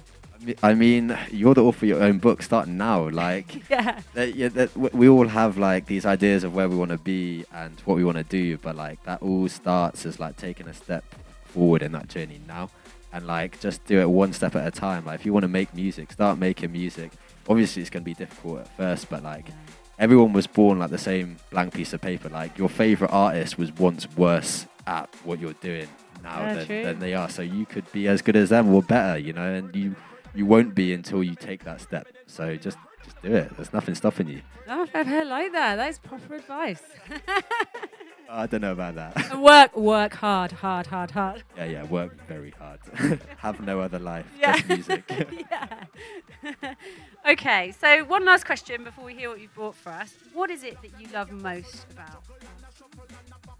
I 0.63 0.73
mean- 0.75 1.17
you're 1.31 1.53
the 1.55 1.63
author 1.65 1.85
of 1.85 1.89
your 1.89 2.03
own 2.03 2.17
book. 2.19 2.43
Starting 2.43 2.79
now, 2.79 3.11
like 3.11 3.69
Yeah. 3.71 4.01
that, 4.15 4.35
yeah, 4.35 4.49
that, 4.49 4.75
we 4.77 5.07
all 5.09 5.29
have 5.29 5.59
like 5.59 5.85
these 5.87 6.07
ideas 6.07 6.45
of 6.45 6.55
where 6.55 6.69
we 6.69 6.77
want 6.77 6.91
to 6.93 6.99
be 6.99 7.45
and 7.53 7.79
what 7.85 7.97
we 7.97 8.05
want 8.05 8.17
to 8.17 8.25
do, 8.25 8.57
but 8.59 8.75
like 8.75 9.03
that 9.05 9.21
all 9.23 9.49
starts 9.49 10.07
as 10.07 10.19
like 10.19 10.37
taking 10.39 10.67
a 10.67 10.75
step 10.75 11.05
forward 11.45 11.83
in 11.83 11.93
that 11.93 12.09
journey 12.09 12.41
now, 12.49 12.71
and 13.13 13.27
like 13.27 13.61
just 13.61 13.85
do 13.87 14.01
it 14.01 14.09
one 14.09 14.33
step 14.33 14.57
at 14.57 14.67
a 14.67 14.71
time. 14.71 15.05
Like 15.05 15.21
if 15.21 15.27
you 15.27 15.33
want 15.35 15.45
to 15.45 15.49
make 15.49 15.75
music, 15.75 16.11
start 16.13 16.39
making 16.39 16.73
music. 16.73 17.13
Obviously, 17.49 17.81
it's 17.83 17.91
going 17.91 18.03
to 18.03 18.05
be 18.05 18.15
difficult 18.15 18.61
at 18.61 18.77
first, 18.77 19.09
but 19.11 19.23
like 19.23 19.47
everyone 19.99 20.33
was 20.33 20.47
born 20.47 20.79
like 20.79 20.91
the 20.91 20.99
same 20.99 21.37
blank 21.51 21.75
piece 21.75 21.93
of 21.93 22.01
paper. 22.01 22.29
Like 22.29 22.59
your 22.59 22.69
favorite 22.69 23.11
artist 23.13 23.59
was 23.59 23.73
once 23.73 24.09
worse 24.17 24.67
at 24.87 25.09
what 25.25 25.39
you're 25.41 25.53
doing 25.55 25.89
now 26.23 26.41
Yeah, 26.41 26.65
than, 26.65 26.83
than 26.83 26.99
they 27.01 27.15
are. 27.15 27.29
So 27.29 27.43
you 27.43 27.67
could 27.67 27.91
be 27.93 28.09
as 28.09 28.23
good 28.23 28.37
as 28.37 28.51
them 28.51 28.73
or 28.75 28.83
better, 28.83 29.19
you 29.19 29.33
know, 29.33 29.53
and 29.53 29.75
you 29.75 29.97
you 30.35 30.45
won't 30.45 30.75
be 30.75 30.93
until 30.93 31.25
you 31.25 31.35
take 31.35 31.65
that 31.65 31.81
step. 31.81 32.07
So 32.27 32.57
just 32.57 32.77
just 33.07 33.23
do 33.23 33.35
it. 33.35 33.57
There's 33.57 33.73
nothing 33.73 33.95
stopping 33.95 34.29
you. 34.29 34.43
Oh, 34.69 34.87
I 34.93 35.23
like 35.23 35.53
that. 35.53 35.77
That 35.77 35.91
is 35.91 35.99
proper 35.99 36.35
advice. 36.35 36.83
I 38.29 38.47
don't 38.47 38.61
know 38.61 38.73
about 38.73 38.97
that. 38.97 39.31
And 39.31 39.43
work, 39.43 39.77
work 39.77 40.15
hard, 40.15 40.51
hard, 40.51 40.87
hard, 40.89 41.13
hard. 41.13 41.45
yeah, 41.57 41.65
yeah, 41.65 41.85
work 41.85 42.27
very 42.27 42.51
hard. 42.51 42.81
Have 43.39 43.61
no 43.61 43.81
other 43.81 44.01
life. 44.01 44.27
Yeah. 44.39 44.57
Just 44.57 44.69
music. 44.69 45.05
yeah. 45.51 46.75
okay, 47.29 47.73
so 47.81 48.05
one 48.05 48.25
last 48.25 48.45
question 48.45 48.83
before 48.83 49.05
we 49.05 49.15
hear 49.15 49.29
what 49.31 49.41
you've 49.41 49.55
brought 49.55 49.77
for 49.77 49.91
us. 49.91 50.13
What 50.35 50.51
is 50.51 50.65
it 50.65 50.77
that 50.83 51.01
you 51.01 51.07
love 51.15 51.31
most 51.31 51.87
about? 51.93 52.25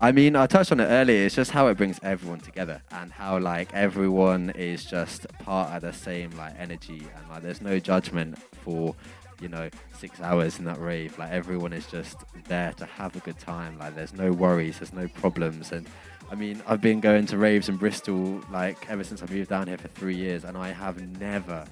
I 0.01 0.13
mean, 0.13 0.37
I 0.37 0.47
touched 0.47 0.73
on 0.73 0.81
it 0.81 0.87
earlier. 0.87 1.25
It's 1.25 1.37
just 1.37 1.53
how 1.53 1.69
it 1.69 1.77
brings 1.77 1.99
everyone 2.03 2.41
together 2.41 2.83
and 2.91 3.13
how 3.13 3.39
like 3.39 3.73
everyone 3.73 4.51
is 4.51 4.85
just 4.85 5.27
part 5.39 5.73
of 5.73 5.83
the 5.83 5.93
same 5.93 6.33
like 6.33 6.55
energy 6.59 7.07
and 7.17 7.29
like 7.31 7.43
there's 7.43 7.63
no 7.63 7.79
judgment 7.79 8.37
for 8.63 8.95
you 9.41 9.49
know 9.49 9.69
six 9.99 10.21
hours 10.21 10.59
in 10.59 10.65
that 10.65 10.79
rave. 10.81 11.19
Like 11.19 11.31
everyone 11.31 11.73
is 11.73 11.87
just 11.87 12.17
there 12.49 12.73
to 12.75 12.87
have 12.87 13.15
a 13.17 13.21
good 13.21 13.39
time. 13.39 13.79
Like 13.79 13.95
there's 13.95 14.13
no 14.15 14.33
worries, 14.33 14.79
there's 14.79 14.93
no 14.93 15.09
problems, 15.09 15.73
and 15.73 15.87
I 16.31 16.35
mean, 16.35 16.63
I've 16.67 16.81
been 16.81 17.01
going 17.01 17.27
to 17.27 17.39
raves 17.39 17.69
in 17.69 17.77
Bristol 17.77 18.41
like 18.51 18.89
ever 18.91 19.05
since 19.05 19.23
I 19.23 19.27
moved 19.27 19.51
down 19.51 19.69
here 19.69 19.79
for 19.79 19.89
three 19.89 20.17
years, 20.17 20.45
and 20.45 20.57
I 20.57 20.73
have 20.73 21.01
never, 21.21 21.65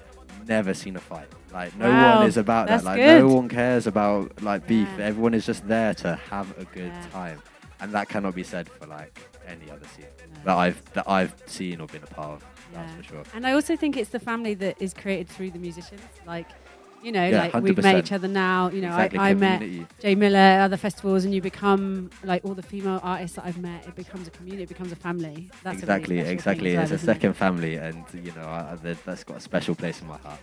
never 0.47 0.73
seen 0.73 0.95
a 0.95 0.99
fight. 0.99 1.27
Like 1.51 1.75
no 1.77 1.91
Wow, 1.91 2.19
one 2.19 2.27
is 2.27 2.37
about 2.37 2.67
that. 2.67 2.83
Like 2.83 3.01
no 3.01 3.27
one 3.27 3.49
cares 3.49 3.87
about 3.87 4.41
like 4.41 4.67
beef. 4.67 4.87
Yeah. 4.97 5.05
Everyone 5.05 5.33
is 5.33 5.45
just 5.45 5.67
there 5.67 5.93
to 5.95 6.15
have 6.29 6.57
a 6.57 6.65
good 6.65 6.91
Yeah. 6.93 7.07
time, 7.11 7.41
and 7.81 7.91
that 7.93 8.07
cannot 8.09 8.35
be 8.35 8.43
said 8.43 8.69
for 8.69 8.85
like 8.87 9.19
any 9.47 9.69
other 9.69 9.85
scene 9.95 10.05
that 10.43 10.55
I've 10.57 10.81
that 10.93 11.09
I've 11.09 11.33
seen 11.47 11.81
or 11.81 11.87
been 11.87 12.03
a 12.03 12.07
part 12.07 12.33
of. 12.41 12.45
That's 12.73 12.91
Yeah. 12.91 12.97
for 12.97 13.03
sure. 13.03 13.23
And 13.33 13.45
I 13.45 13.51
also 13.53 13.75
think 13.75 13.95
it's 13.97 14.09
the 14.09 14.19
family 14.19 14.53
that 14.55 14.81
is 14.81 14.93
created 14.93 15.27
through 15.29 15.51
the 15.51 15.59
musicians. 15.59 16.01
Like, 16.25 16.47
you 17.05 17.11
know, 17.11 17.25
Yeah, 17.27 17.49
like 17.53 17.63
we've 17.63 17.77
met 17.77 17.97
each 18.03 18.11
other 18.11 18.27
now. 18.27 18.69
You 18.69 18.81
know, 18.81 18.89
Exactly, 18.89 19.19
I, 19.19 19.29
I 19.29 19.33
met. 19.35 19.61
J 19.99 20.15
Milla 20.15 20.37
at 20.37 20.61
other 20.67 20.77
festivals, 20.77 21.23
and 21.25 21.33
you 21.35 21.41
become 21.41 22.09
like 22.23 22.43
all 22.45 22.55
the 22.55 22.63
female 22.63 22.99
artists 23.03 23.35
that 23.37 23.45
I've 23.45 23.57
met. 23.59 23.85
It 23.87 23.95
becomes 23.95 24.27
a 24.27 24.31
community. 24.31 24.63
It 24.63 24.69
becomes 24.69 24.91
a 24.91 24.95
family. 24.95 25.49
That's 25.63 25.83
a 25.83 25.85
really 25.85 26.19
exactly, 26.19 26.19
exactly. 26.35 26.77
as 26.77 26.91
It's 26.91 27.03
a 27.03 27.05
well, 27.05 27.05
isn't 27.05 27.09
it? 27.09 27.13
second 27.15 27.33
family, 27.35 27.75
and 27.75 28.03
you 28.13 28.31
know 28.33 28.41
I, 28.57 28.71
I- 28.71 28.75
that- 28.83 29.05
that's 29.05 29.23
got 29.23 29.37
a 29.37 29.41
special 29.41 29.75
place 29.75 30.01
in 30.01 30.07
my 30.07 30.17
heart. 30.17 30.39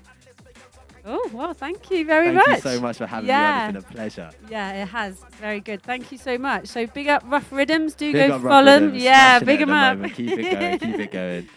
Oh 1.04 1.28
well, 1.32 1.52
thank 1.52 1.90
you 1.90 2.06
very 2.06 2.26
Thank 2.26 2.36
much. 2.36 2.46
Thank 2.46 2.64
you 2.64 2.70
so 2.76 2.80
much 2.80 2.96
for 2.98 3.06
having 3.06 3.28
yeah. 3.28 3.42
me 3.42 3.68
on. 3.70 3.76
It's 3.76 3.84
been 3.86 3.92
a 3.92 3.96
pleasure. 3.96 4.30
Yeah, 4.48 4.82
it 4.82 4.86
has. 4.86 5.20
It's 5.26 5.36
very 5.36 5.58
good. 5.58 5.82
Thank 5.82 6.12
you 6.12 6.18
so 6.18 6.38
much. 6.38 6.68
So 6.68 6.86
big 6.86 7.08
up 7.08 7.24
Ruff 7.26 7.50
Riddimz. 7.50 7.96
Do 7.96 8.12
Big 8.12 8.28
go 8.28 8.38
follow 8.38 8.78
them. 8.78 8.94
Yeah, 8.94 9.40
big 9.40 9.58
them 9.58 9.70
up. 9.70 9.96
moment. 9.98 10.14
Keep 10.14 10.38
it 10.38 10.50
going, 10.52 10.78
keep 10.78 11.00
it 11.00 11.10
going. 11.20 11.48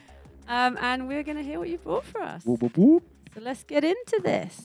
Um, 0.47 0.77
and 0.81 1.07
we're 1.07 1.21
going 1.23 1.37
to 1.37 1.43
hear 1.43 1.59
what 1.59 1.69
you 1.69 1.77
brought 1.77 2.05
for 2.05 2.21
us. 2.23 2.43
Whoop, 2.43 2.61
whoop, 2.63 2.75
whoop. 2.77 3.03
So 3.35 3.41
let's 3.41 3.63
get 3.63 3.83
into 3.83 4.19
this. 4.23 4.64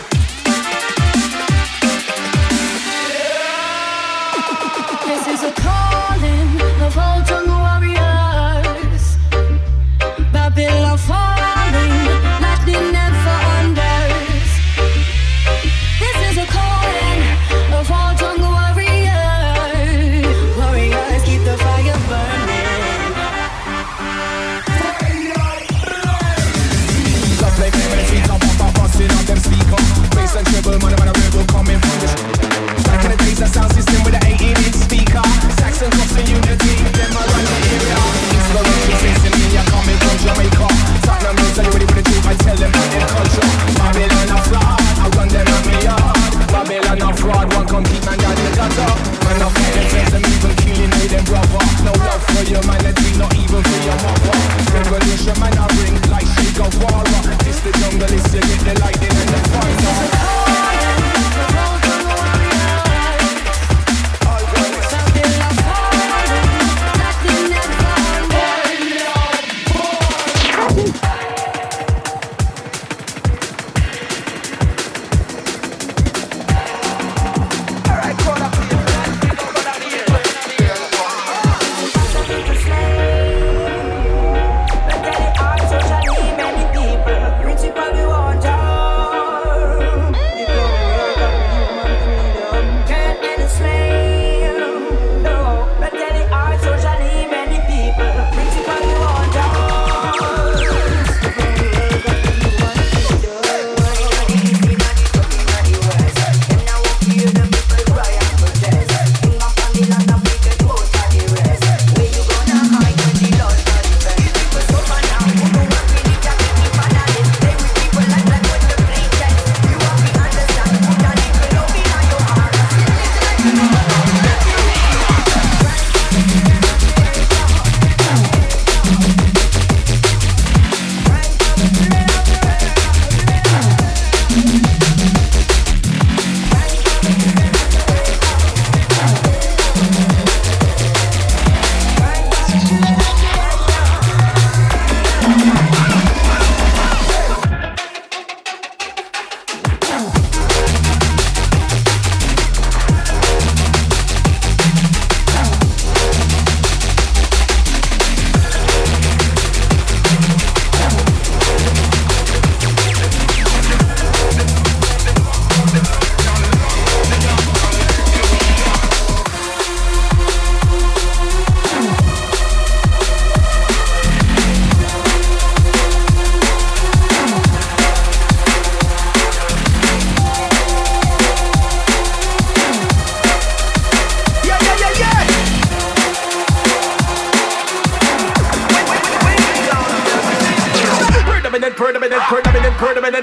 for 52.41 52.51
your 52.51 52.63
man, 52.65 52.81
let 52.83 52.97
me 53.01 53.17
not 53.17 53.33
even 53.35 53.61
for 53.63 53.79
your 53.85 53.97
mother. 54.03 54.33
Revolution, 54.73 55.39
man, 55.39 55.57
I 55.57 55.67
bring 55.75 55.95
like 56.09 56.25
she 56.25 56.53
got 56.57 56.73
water. 56.81 57.21
It's 57.47 57.59
the 57.61 57.71
jungle, 57.79 58.11
it's 58.11 58.33
you 58.33 58.41
get 58.41 58.75
the 58.75 58.81
light. 58.81 58.90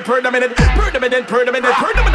predominant, 0.09 0.56
predominant, 0.56 1.28
predominant, 1.28 1.74
minute. 1.76 2.07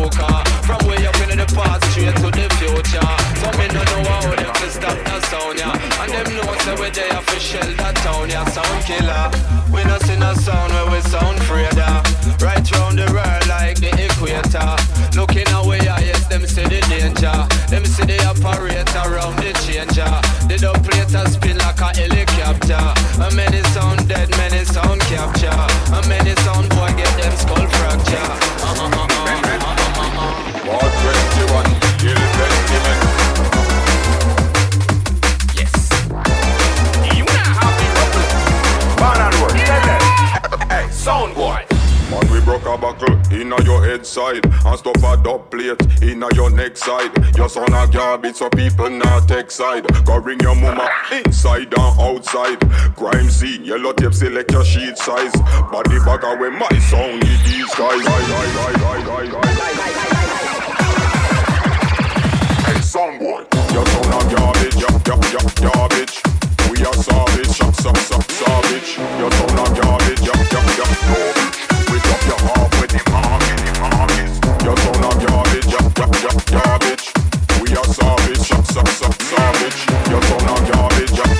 joker. 0.00 0.40
From 0.64 0.80
way 0.88 1.04
up 1.06 1.16
into 1.20 1.36
the 1.36 1.48
past, 1.52 1.84
straight 1.92 2.16
to 2.16 2.28
the 2.32 2.46
future. 2.56 3.12
So 3.40 3.48
me 3.58 3.66
no 3.68 3.82
know 3.84 4.02
how 4.08 4.34
them 4.34 4.54
fi 4.54 4.68
stop 4.68 4.96
the 5.04 5.16
sound, 5.28 5.58
yeah. 5.58 6.00
And 6.00 6.10
them 6.12 6.28
know 6.36 6.54
say 6.64 6.74
we 6.80 6.88
there 6.90 7.20
fi 7.28 7.38
shell 7.38 7.70
that 7.80 7.96
town, 8.00 8.30
yeah. 8.30 8.44
Sound 8.48 8.80
killer. 8.88 9.26
We 9.72 9.84
not 9.84 10.02
see 10.02 10.16
no 10.16 10.32
sound 10.34 10.72
where 10.72 10.88
we 10.90 11.00
sound 11.12 11.38
freer, 11.44 11.70
Right 12.40 12.64
round 12.72 12.96
the 12.96 13.06
world 13.12 13.46
like 13.48 13.76
the 13.76 13.92
equator. 13.92 14.72
Looking 15.18 15.50
away, 15.52 15.80
yes, 15.84 16.26
them 16.28 16.46
see 16.46 16.64
the 16.64 16.80
danger. 16.88 17.38
Them 17.68 17.84
see 17.84 18.06
the 18.06 18.16
operator 18.24 19.04
round 19.10 19.36
the 19.38 19.52
changer. 19.60 20.08
The 20.48 20.56
don't 20.58 20.80
spin 21.28 21.58
like 21.58 21.80
a 21.80 21.90
helicopter. 21.92 22.84
And 23.20 23.36
many 23.36 23.62
sound 23.74 23.99
head 43.90 44.06
side 44.06 44.44
and 44.44 44.78
stuff 44.78 45.02
a 45.02 45.20
dub 45.22 45.50
plate 45.50 45.80
in 46.02 46.22
your 46.34 46.50
neck 46.50 46.76
side. 46.76 47.10
Your 47.36 47.48
son 47.48 47.72
a 47.74 47.88
garbage, 47.88 48.36
so 48.36 48.48
people 48.50 48.88
not 48.88 49.26
take 49.26 49.50
side. 49.50 49.84
Go 50.04 50.18
ring 50.18 50.38
your 50.40 50.54
mama 50.54 50.88
inside 51.12 51.74
and 51.76 52.00
outside. 52.00 52.60
Crime 52.94 53.28
scene, 53.28 53.64
yellow 53.64 53.92
tape 53.92 54.14
select 54.14 54.52
your 54.52 54.64
sheet 54.64 54.96
size. 54.96 55.32
Body 55.72 55.98
bag 56.06 56.22
away 56.22 56.50
my 56.50 56.70
sound 56.90 57.24
in 57.24 57.38
these 57.46 57.74
guys. 57.74 58.06
Hey, 62.66 62.80
son 62.80 63.18
boy, 63.18 63.42
your 63.74 63.86
son 63.86 64.06
a 64.06 64.20
garbage, 64.34 64.76
yup, 64.76 65.06
yup, 65.08 65.22
yup, 65.32 65.48
garbage. 65.66 66.22
We 66.70 66.84
are 66.86 66.94
savage, 66.94 67.48
sub, 67.48 67.74
sub, 67.74 67.96
sub, 67.96 68.22
savage. 68.22 68.98
Your 69.18 69.30
son 69.32 69.58
a 69.58 69.82
garbage, 69.82 70.20
yup, 70.20 70.36
yup, 70.52 70.78
yup, 70.78 70.88
garbage 71.08 71.49
savage, 79.30 79.86
your 80.10 80.22
son 80.22 80.48
of 80.48 80.72
garbage. 80.72 81.39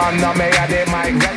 London, 0.00 0.38
me 0.38 0.46
a 0.46 0.66
the 0.68 0.86
mic? 0.92 1.27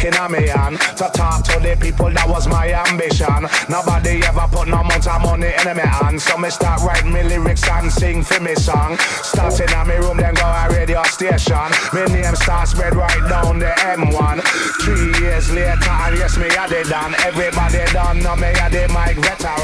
working 0.00 0.18
on 0.20 0.32
me 0.32 0.48
hand 0.48 0.80
to 0.96 1.10
talk 1.12 1.44
to 1.44 1.60
the 1.60 1.76
people. 1.80 2.10
That 2.10 2.26
was 2.28 2.48
my 2.48 2.72
ambition. 2.88 3.46
Nobody 3.68 4.24
ever 4.24 4.48
put 4.50 4.68
no 4.68 4.80
amount 4.80 5.06
of 5.06 5.20
money 5.22 5.52
in 5.52 5.76
my 5.76 5.84
hand, 5.84 6.20
so 6.20 6.38
me 6.38 6.50
start 6.50 6.80
writing 6.82 7.12
me 7.12 7.22
lyrics 7.22 7.68
and 7.68 7.92
sing 7.92 8.22
for 8.22 8.40
me 8.40 8.54
song. 8.54 8.96
Starting 9.22 9.68
at 9.68 9.86
me 9.86 9.96
room, 9.96 10.16
then 10.16 10.34
go 10.34 10.46
a 10.46 10.68
radio 10.72 11.02
station. 11.04 11.68
Me 11.92 12.04
name 12.12 12.34
start 12.34 12.68
spread 12.68 12.94
right 12.96 13.28
down 13.28 13.58
the 13.58 13.72
M1. 13.92 14.40
Three 14.80 15.12
years 15.20 15.50
later, 15.52 15.90
and 15.90 16.16
yes 16.16 16.36
me 16.38 16.48
had 16.48 16.72
it 16.72 16.88
done. 16.88 17.14
Everybody 17.20 17.84
done 17.92 18.22
know 18.22 18.36
me 18.36 18.48
had 18.56 18.72
the 18.72 18.88
mic 18.88 19.16
veteran. 19.20 19.60